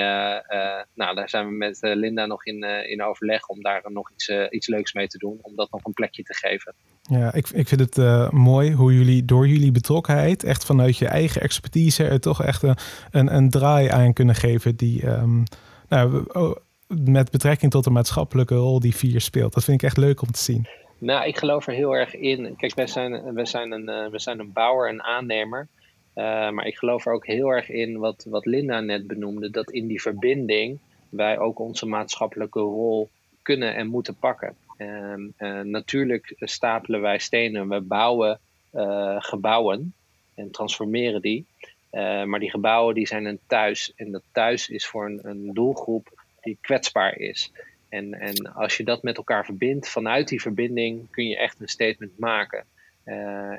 nou, 0.93 1.15
daar 1.15 1.29
zijn 1.29 1.47
we 1.47 1.53
met 1.53 1.77
Linda 1.81 2.25
nog 2.25 2.45
in, 2.45 2.63
in 2.63 3.03
overleg 3.03 3.47
om 3.47 3.61
daar 3.61 3.81
nog 3.87 4.11
iets, 4.11 4.31
iets 4.49 4.67
leuks 4.67 4.93
mee 4.93 5.07
te 5.07 5.17
doen, 5.17 5.37
om 5.41 5.55
dat 5.55 5.71
nog 5.71 5.85
een 5.85 5.93
plekje 5.93 6.23
te 6.23 6.33
geven. 6.33 6.73
Ja, 7.01 7.33
ik, 7.33 7.49
ik 7.49 7.67
vind 7.67 7.95
het 7.95 8.31
mooi 8.31 8.73
hoe 8.73 8.93
jullie 8.93 9.25
door 9.25 9.47
jullie 9.47 9.71
betrokkenheid, 9.71 10.43
echt 10.43 10.65
vanuit 10.65 10.97
je 10.97 11.07
eigen 11.07 11.41
expertise, 11.41 12.03
er 12.03 12.19
toch 12.19 12.43
echt 12.43 12.63
een, 12.63 13.35
een, 13.35 13.49
draai 13.49 13.87
aan 13.87 14.13
kunnen 14.13 14.35
geven 14.35 14.75
die 14.75 15.07
um, 15.07 15.43
nou, 15.91 16.23
oh, 16.27 16.55
met 16.87 17.31
betrekking 17.31 17.71
tot 17.71 17.83
de 17.83 17.89
maatschappelijke 17.89 18.55
rol 18.55 18.79
die 18.79 18.95
vier 18.95 19.21
speelt. 19.21 19.53
Dat 19.53 19.63
vind 19.63 19.81
ik 19.81 19.87
echt 19.87 19.97
leuk 19.97 20.21
om 20.21 20.31
te 20.31 20.39
zien. 20.39 20.67
Nou, 20.97 21.27
ik 21.27 21.37
geloof 21.37 21.67
er 21.67 21.73
heel 21.73 21.95
erg 21.95 22.15
in. 22.15 22.55
Kijk, 22.55 22.75
wij 22.75 22.87
zijn, 22.87 23.33
wij 23.33 23.45
zijn, 23.45 23.71
een, 23.71 24.11
uh, 24.13 24.19
zijn 24.19 24.39
een 24.39 24.53
bouwer, 24.53 24.89
een 24.89 25.03
aannemer. 25.03 25.67
Uh, 26.15 26.49
maar 26.49 26.65
ik 26.65 26.77
geloof 26.77 27.05
er 27.05 27.13
ook 27.13 27.25
heel 27.25 27.49
erg 27.49 27.69
in 27.69 27.97
wat, 27.97 28.25
wat 28.29 28.45
Linda 28.45 28.79
net 28.79 29.07
benoemde, 29.07 29.49
dat 29.49 29.71
in 29.71 29.87
die 29.87 30.01
verbinding 30.01 30.79
wij 31.09 31.39
ook 31.39 31.59
onze 31.59 31.85
maatschappelijke 31.85 32.59
rol 32.59 33.09
kunnen 33.41 33.75
en 33.75 33.87
moeten 33.87 34.15
pakken. 34.15 34.55
Ehm, 34.77 35.21
eh, 35.37 35.59
natuurlijk 35.59 36.35
stapelen 36.39 37.01
wij 37.01 37.19
stenen, 37.19 37.69
we 37.69 37.81
bouwen 37.81 38.39
eh, 38.71 39.15
gebouwen 39.19 39.93
en 40.35 40.51
transformeren 40.51 41.21
die. 41.21 41.45
Eh, 41.91 42.23
maar 42.23 42.39
die 42.39 42.49
gebouwen 42.49 42.95
die 42.95 43.07
zijn 43.07 43.25
een 43.25 43.39
thuis. 43.47 43.93
En 43.95 44.11
dat 44.11 44.23
thuis 44.31 44.69
is 44.69 44.87
voor 44.87 45.05
een, 45.05 45.19
een 45.23 45.53
doelgroep 45.53 46.23
die 46.41 46.57
kwetsbaar 46.61 47.17
is. 47.17 47.51
En, 47.89 48.13
en 48.13 48.53
als 48.53 48.77
je 48.77 48.83
dat 48.83 49.03
met 49.03 49.17
elkaar 49.17 49.45
verbindt, 49.45 49.89
vanuit 49.89 50.27
die 50.27 50.41
verbinding 50.41 51.09
kun 51.09 51.27
je 51.27 51.37
echt 51.37 51.59
een 51.59 51.67
statement 51.67 52.19
maken. 52.19 52.65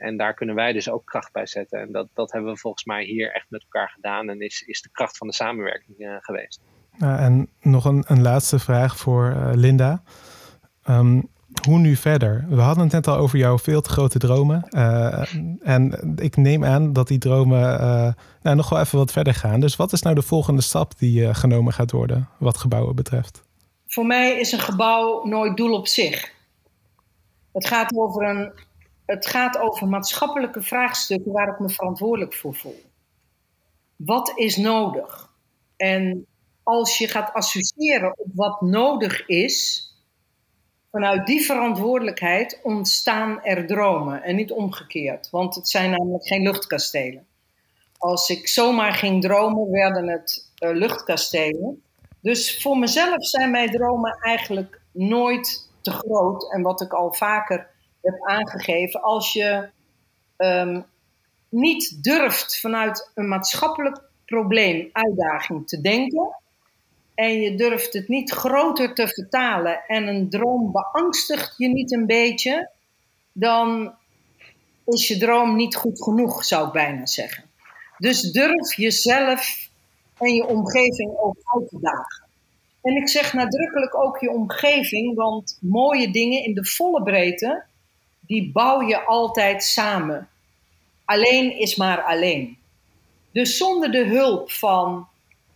en 0.00 0.16
daar 0.16 0.34
kunnen 0.34 0.54
wij 0.54 0.72
dus 0.72 0.90
ook 0.90 1.04
kracht 1.04 1.32
bij 1.32 1.46
zetten. 1.46 1.80
En 1.80 1.92
dat, 1.92 2.08
dat 2.14 2.32
hebben 2.32 2.52
we 2.52 2.58
volgens 2.58 2.84
mij 2.84 3.04
hier 3.04 3.32
echt 3.32 3.46
met 3.48 3.62
elkaar 3.62 3.88
gedaan. 3.88 4.30
En 4.30 4.40
is, 4.40 4.62
is 4.66 4.82
de 4.82 4.88
kracht 4.92 5.16
van 5.16 5.26
de 5.26 5.34
samenwerking 5.34 6.18
geweest. 6.20 6.60
en 6.98 7.48
nog 7.60 7.84
een, 7.84 8.04
een 8.06 8.22
laatste 8.22 8.58
vraag 8.58 8.96
voor 8.96 9.50
Linda. 9.54 10.02
Ehm, 10.82 11.20
hoe 11.66 11.78
nu 11.78 11.96
verder? 11.96 12.44
We 12.48 12.60
hadden 12.60 12.84
het 12.84 12.92
net 12.92 13.06
al 13.06 13.16
over 13.16 13.38
jouw 13.38 13.58
veel 13.58 13.80
te 13.80 13.90
grote 13.90 14.18
dromen. 14.18 14.66
Uh, 14.70 15.34
en 15.62 16.14
ik 16.16 16.36
neem 16.36 16.64
aan 16.64 16.92
dat 16.92 17.08
die 17.08 17.18
dromen 17.18 17.80
uh, 17.80 18.12
nou, 18.42 18.56
nog 18.56 18.68
wel 18.68 18.80
even 18.80 18.98
wat 18.98 19.12
verder 19.12 19.34
gaan. 19.34 19.60
Dus 19.60 19.76
wat 19.76 19.92
is 19.92 20.02
nou 20.02 20.14
de 20.14 20.22
volgende 20.22 20.62
stap 20.62 20.98
die 20.98 21.20
uh, 21.20 21.34
genomen 21.34 21.72
gaat 21.72 21.90
worden, 21.90 22.28
wat 22.38 22.56
gebouwen 22.56 22.94
betreft? 22.94 23.42
Voor 23.86 24.06
mij 24.06 24.38
is 24.38 24.52
een 24.52 24.60
gebouw 24.60 25.24
nooit 25.24 25.56
doel 25.56 25.72
op 25.72 25.86
zich. 25.86 26.32
Het 27.52 27.66
gaat 27.66 27.96
over, 27.96 28.28
een, 28.28 28.52
het 29.06 29.26
gaat 29.26 29.58
over 29.58 29.88
maatschappelijke 29.88 30.62
vraagstukken 30.62 31.32
waar 31.32 31.48
ik 31.48 31.58
me 31.58 31.68
verantwoordelijk 31.68 32.34
voor 32.34 32.54
voel. 32.54 32.82
Wat 33.96 34.32
is 34.34 34.56
nodig? 34.56 35.30
En 35.76 36.26
als 36.62 36.98
je 36.98 37.08
gaat 37.08 37.32
associëren 37.32 38.18
op 38.18 38.28
wat 38.34 38.60
nodig 38.60 39.26
is, 39.26 39.86
vanuit 40.92 41.26
die 41.26 41.44
verantwoordelijkheid 41.44 42.60
ontstaan 42.62 43.42
er 43.42 43.66
dromen 43.66 44.22
en 44.22 44.36
niet 44.36 44.52
omgekeerd. 44.52 45.30
Want 45.30 45.54
het 45.54 45.68
zijn 45.68 45.90
namelijk 45.90 46.26
geen 46.26 46.42
luchtkastelen. 46.42 47.26
Als 47.98 48.28
ik 48.28 48.48
zomaar 48.48 48.92
ging 48.92 49.22
dromen, 49.22 49.70
werden 49.70 50.08
het 50.08 50.50
uh, 50.58 50.70
luchtkastelen. 50.70 51.82
Dus 52.20 52.62
voor 52.62 52.78
mezelf 52.78 53.26
zijn 53.26 53.50
mijn 53.50 53.70
dromen 53.70 54.18
eigenlijk 54.20 54.80
nooit 54.90 55.70
te 55.80 55.90
groot. 55.90 56.52
En 56.52 56.62
wat 56.62 56.80
ik 56.80 56.92
al 56.92 57.12
vaker 57.12 57.70
heb 58.02 58.14
aangegeven, 58.20 59.02
als 59.02 59.32
je 59.32 59.68
um, 60.36 60.84
niet 61.48 62.04
durft 62.04 62.60
vanuit 62.60 63.10
een 63.14 63.28
maatschappelijk 63.28 64.02
probleem, 64.26 64.88
uitdaging 64.92 65.68
te 65.68 65.80
denken, 65.80 66.41
en 67.22 67.40
je 67.40 67.54
durft 67.54 67.92
het 67.92 68.08
niet 68.08 68.30
groter 68.30 68.94
te 68.94 69.08
vertalen 69.08 69.84
en 69.86 70.08
een 70.08 70.30
droom 70.30 70.72
beangstigt 70.72 71.54
je 71.56 71.68
niet 71.68 71.92
een 71.92 72.06
beetje, 72.06 72.70
dan 73.32 73.94
is 74.86 75.08
je 75.08 75.18
droom 75.18 75.56
niet 75.56 75.76
goed 75.76 76.02
genoeg, 76.02 76.44
zou 76.44 76.66
ik 76.66 76.72
bijna 76.72 77.06
zeggen. 77.06 77.44
Dus 77.98 78.32
durf 78.32 78.76
jezelf 78.76 79.68
en 80.18 80.34
je 80.34 80.46
omgeving 80.46 81.12
ook 81.18 81.36
uit 81.54 81.68
te 81.68 81.78
dagen. 81.80 82.26
En 82.82 82.96
ik 82.96 83.08
zeg 83.08 83.32
nadrukkelijk 83.32 83.94
ook 83.94 84.20
je 84.20 84.30
omgeving, 84.30 85.14
want 85.16 85.58
mooie 85.60 86.12
dingen 86.12 86.44
in 86.44 86.54
de 86.54 86.64
volle 86.64 87.02
breedte, 87.02 87.64
die 88.20 88.52
bouw 88.52 88.82
je 88.82 89.00
altijd 89.04 89.64
samen. 89.64 90.28
Alleen 91.04 91.58
is 91.58 91.76
maar 91.76 92.02
alleen. 92.02 92.58
Dus 93.32 93.56
zonder 93.56 93.90
de 93.90 94.06
hulp 94.06 94.52
van 94.52 95.08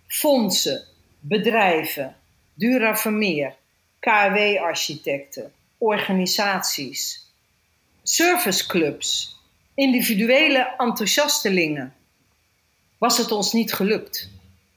fondsen, 0.06 0.94
bedrijven, 1.28 2.16
Dura 2.54 2.96
Vermeer, 2.96 3.54
KW-architecten, 3.98 5.52
organisaties, 5.78 7.30
serviceclubs, 8.02 9.36
individuele 9.74 10.74
enthousiastelingen, 10.76 11.94
was 12.98 13.18
het 13.18 13.32
ons 13.32 13.52
niet 13.52 13.72
gelukt. 13.72 14.30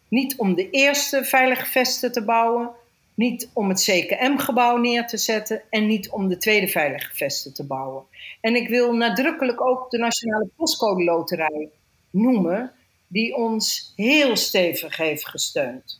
Niet 0.07 0.37
om 0.37 0.55
de 0.55 0.69
eerste 0.69 1.23
veilige 1.23 1.65
vesten 1.65 2.11
te 2.11 2.23
bouwen, 2.23 2.69
niet 3.13 3.49
om 3.53 3.69
het 3.69 3.81
CKM-gebouw 3.83 4.77
neer 4.77 5.07
te 5.07 5.17
zetten 5.17 5.61
en 5.69 5.87
niet 5.87 6.09
om 6.09 6.27
de 6.27 6.37
tweede 6.37 6.67
veilige 6.67 7.15
vesten 7.15 7.53
te 7.53 7.65
bouwen. 7.65 8.03
En 8.41 8.55
ik 8.55 8.67
wil 8.67 8.93
nadrukkelijk 8.93 9.61
ook 9.61 9.89
de 9.89 9.97
Nationale 9.97 10.49
Postcode 10.55 11.03
Loterij 11.03 11.69
noemen, 12.09 12.71
die 13.07 13.35
ons 13.35 13.93
heel 13.95 14.35
stevig 14.35 14.97
heeft 14.97 15.27
gesteund. 15.27 15.99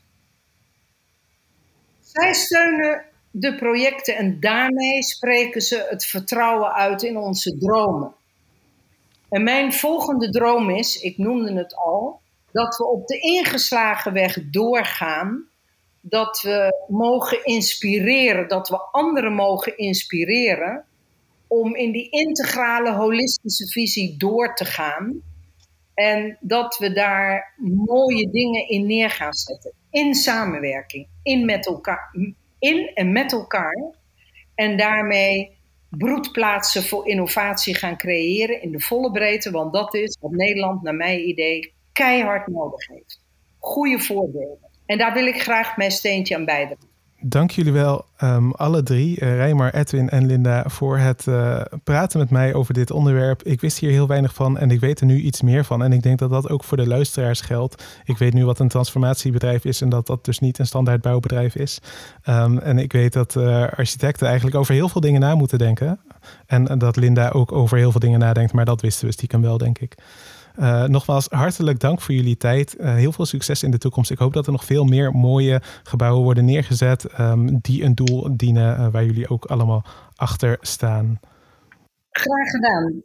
Zij 2.12 2.34
steunen 2.34 3.06
de 3.32 3.56
projecten 3.56 4.16
en 4.16 4.40
daarmee 4.40 5.04
spreken 5.04 5.62
ze 5.62 5.86
het 5.90 6.06
vertrouwen 6.06 6.74
uit 6.74 7.04
in 7.04 7.18
onze 7.18 7.58
dromen. 7.58 8.14
En 9.30 9.44
mijn 9.44 9.74
volgende 9.74 10.30
droom 10.30 10.70
is, 10.70 11.02
ik 11.02 11.18
noemde 11.18 11.54
het 11.54 11.76
al, 11.76 12.22
dat 12.52 12.78
we 12.78 12.88
op 12.88 13.08
de 13.08 13.20
ingeslagen 13.20 14.14
weg 14.14 14.38
doorgaan. 14.52 15.48
Dat 16.02 16.42
we 16.42 16.86
mogen 16.88 17.46
inspireren, 17.46 18.48
dat 18.48 18.70
we 18.70 18.78
anderen 18.92 19.34
mogen 19.34 19.78
inspireren 19.78 20.86
om 21.48 21.76
in 21.76 21.92
die 21.92 22.10
integrale, 22.10 22.94
holistische 22.94 23.68
visie 23.68 24.18
door 24.18 24.56
te 24.56 24.66
gaan. 24.66 25.22
En 26.00 26.38
dat 26.40 26.78
we 26.78 26.92
daar 26.92 27.54
mooie 27.86 28.30
dingen 28.30 28.68
in 28.68 28.86
neer 28.86 29.10
gaan 29.10 29.34
zetten. 29.34 29.74
In 29.90 30.14
samenwerking, 30.14 31.08
in, 31.24 31.46
met 31.46 31.66
elkaar, 31.66 32.16
in 32.60 32.92
en 32.94 33.12
met 33.12 33.32
elkaar. 33.32 33.94
En 34.56 34.78
daarmee 34.78 35.58
broedplaatsen 35.90 36.84
voor 36.84 37.08
innovatie 37.08 37.76
gaan 37.76 37.98
creëren 37.98 38.62
in 38.62 38.72
de 38.72 38.80
volle 38.80 39.12
breedte. 39.12 39.52
Want 39.52 39.74
dat 39.74 39.94
is 39.94 40.18
wat 40.22 40.32
Nederland, 40.32 40.82
naar 40.82 40.96
mijn 40.96 41.28
idee, 41.28 41.74
keihard 41.94 42.48
nodig 42.48 42.88
heeft. 42.88 43.22
Goede 43.60 44.00
voorbeelden. 44.00 44.70
En 44.86 44.98
daar 44.98 45.14
wil 45.14 45.26
ik 45.26 45.42
graag 45.42 45.78
mijn 45.78 45.92
steentje 45.92 46.36
aan 46.36 46.46
bijdragen. 46.46 46.89
Dank 47.22 47.52
jullie 47.52 47.72
wel, 47.72 48.06
um, 48.24 48.52
alle 48.52 48.84
drie, 48.84 49.22
uh, 49.22 49.36
Rijmar, 49.36 49.74
Edwin 49.74 50.10
en 50.10 50.26
Linda, 50.26 50.64
voor 50.68 50.98
het 50.98 51.26
uh, 51.30 51.62
praten 51.84 52.20
met 52.20 52.30
mij 52.30 52.54
over 52.54 52.74
dit 52.74 52.92
onderwerp. 52.92 53.44
Ik 53.44 53.62
wist 53.62 53.78
hier 53.78 53.92
heel 53.92 54.08
weinig 54.08 54.34
van 54.34 54.58
en 54.58 54.72
ik 54.72 54.80
weet 54.80 55.00
er 55.00 55.06
nu 55.06 55.20
iets 55.20 55.42
meer 55.42 55.66
van. 55.66 55.84
En 55.84 55.94
ik 55.94 56.04
denk 56.04 56.20
dat 56.20 56.30
dat 56.30 56.50
ook 56.50 56.64
voor 56.64 56.78
de 56.78 56.88
luisteraars 56.88 57.42
geldt. 57.42 57.84
Ik 58.04 58.18
weet 58.18 58.34
nu 58.34 58.46
wat 58.46 58.60
een 58.60 58.68
transformatiebedrijf 58.68 59.66
is 59.66 59.82
en 59.82 59.90
dat 59.90 60.08
dat 60.08 60.26
dus 60.26 60.40
niet 60.40 60.60
een 60.60 60.66
standaard 60.66 61.02
bouwbedrijf 61.02 61.56
is. 61.56 61.80
Um, 62.30 62.58
en 62.58 62.78
ik 62.78 62.92
weet 62.92 63.14
dat 63.14 63.36
uh, 63.36 63.62
architecten 63.62 64.28
eigenlijk 64.28 64.58
over 64.58 64.74
heel 64.74 64.90
veel 64.90 65.02
dingen 65.02 65.22
na 65.22 65.36
moeten 65.36 65.58
denken. 65.58 66.00
En 66.46 66.78
dat 66.78 66.96
Linda 66.96 67.30
ook 67.30 67.52
over 67.52 67.78
heel 67.78 67.92
veel 67.92 68.00
dingen 68.00 68.20
nadenkt, 68.20 68.54
maar 68.54 68.66
dat 68.66 68.82
wisten 68.82 69.06
we 69.06 69.14
stiekem 69.14 69.42
wel, 69.42 69.58
denk 69.58 69.80
ik. 69.80 69.96
Uh, 70.60 70.84
nogmaals, 70.84 71.28
hartelijk 71.28 71.80
dank 71.80 72.02
voor 72.02 72.16
jullie 72.16 72.38
tijd. 72.38 72.76
Uh, 72.80 72.94
heel 72.94 73.12
veel 73.12 73.26
succes 73.26 73.64
in 73.64 73.72
de 73.72 73.78
toekomst. 73.78 74.12
Ik 74.12 74.18
hoop 74.18 74.34
dat 74.34 74.46
er 74.46 74.52
nog 74.52 74.66
veel 74.66 74.84
meer 74.84 75.12
mooie 75.12 75.62
gebouwen 75.84 76.24
worden 76.24 76.46
neergezet 76.46 77.20
um, 77.20 77.60
die 77.62 77.84
een 77.84 77.96
doel 77.96 78.38
dienen 78.38 78.80
uh, 78.80 78.88
waar 78.88 79.06
jullie 79.06 79.30
ook 79.30 79.46
allemaal 79.46 79.84
achter 80.16 80.58
staan. 80.62 81.20
Graag 82.10 82.50
gedaan. 82.50 83.04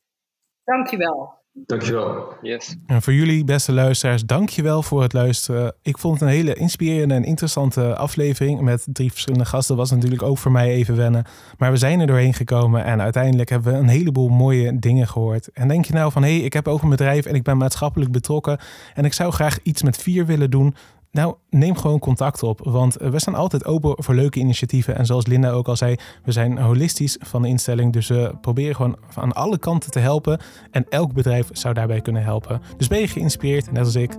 Dankjewel. 0.65 1.44
Dankjewel. 1.57 2.33
Yes. 2.43 2.77
En 2.87 3.03
voor 3.03 3.13
jullie, 3.13 3.45
beste 3.45 3.73
luisteraars, 3.73 4.25
dankjewel 4.25 4.83
voor 4.83 5.03
het 5.03 5.13
luisteren. 5.13 5.75
Ik 5.83 5.99
vond 5.99 6.21
het 6.21 6.29
een 6.29 6.35
hele 6.35 6.55
inspirerende 6.55 7.15
en 7.15 7.25
interessante 7.25 7.97
aflevering. 7.97 8.61
Met 8.61 8.87
drie 8.93 9.11
verschillende 9.11 9.45
gasten 9.45 9.77
was 9.77 9.91
natuurlijk 9.91 10.23
ook 10.23 10.39
voor 10.39 10.53
mij 10.53 10.69
even 10.71 10.97
wennen. 10.97 11.25
Maar 11.59 11.71
we 11.71 11.77
zijn 11.77 12.01
er 12.01 12.07
doorheen 12.07 12.35
gekomen 12.35 12.85
en 12.85 13.01
uiteindelijk 13.01 13.49
hebben 13.49 13.73
we 13.73 13.79
een 13.79 13.89
heleboel 13.89 14.29
mooie 14.29 14.79
dingen 14.79 15.09
gehoord. 15.09 15.49
En 15.53 15.69
denk 15.69 15.85
je 15.85 15.93
nou 15.93 16.13
van, 16.13 16.23
hé, 16.23 16.37
hey, 16.37 16.45
ik 16.45 16.53
heb 16.53 16.69
ook 16.69 16.83
een 16.83 16.89
bedrijf 16.89 17.27
en 17.27 17.35
ik 17.35 17.43
ben 17.43 17.57
maatschappelijk 17.57 18.13
betrokken. 18.13 18.59
En 18.95 19.05
ik 19.05 19.13
zou 19.13 19.33
graag 19.33 19.59
iets 19.63 19.83
met 19.83 19.97
vier 19.97 20.27
willen 20.27 20.51
doen. 20.51 20.75
Nou, 21.15 21.35
neem 21.51 21.77
gewoon 21.77 21.99
contact 21.99 22.43
op, 22.43 22.61
want 22.63 22.95
we 22.95 23.19
staan 23.19 23.35
altijd 23.35 23.65
open 23.65 24.03
voor 24.03 24.15
leuke 24.15 24.39
initiatieven. 24.39 24.97
En 24.97 25.07
zoals 25.07 25.27
Linda 25.27 25.51
ook 25.51 25.69
al 25.69 25.77
zei, 25.77 25.97
we 26.25 26.33
zijn 26.33 26.59
holistisch 26.59 27.17
van 27.21 27.43
de 27.43 27.49
instelling, 27.49 27.93
dus 27.93 28.09
we 28.09 28.33
proberen 28.41 28.77
gewoon 28.77 28.97
aan 29.15 29.33
alle 29.33 29.59
kanten 29.59 29.91
te 29.91 29.99
helpen. 29.99 30.41
En 30.71 30.87
elk 30.89 31.13
bedrijf 31.13 31.49
zou 31.53 31.75
daarbij 31.75 32.01
kunnen 32.01 32.23
helpen. 32.23 32.61
Dus 32.77 32.89
ben 32.89 33.01
je 33.01 33.09
geïnspireerd, 33.09 33.73
net 33.73 33.85
als 33.85 33.95
ik, 33.95 34.17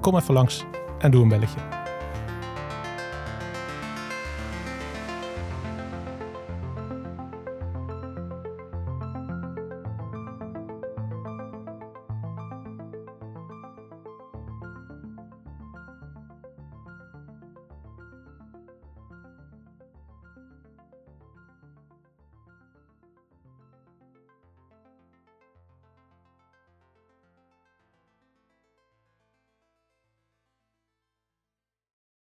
kom 0.00 0.16
even 0.16 0.34
langs 0.34 0.64
en 0.98 1.10
doe 1.10 1.22
een 1.22 1.28
belletje. 1.28 1.87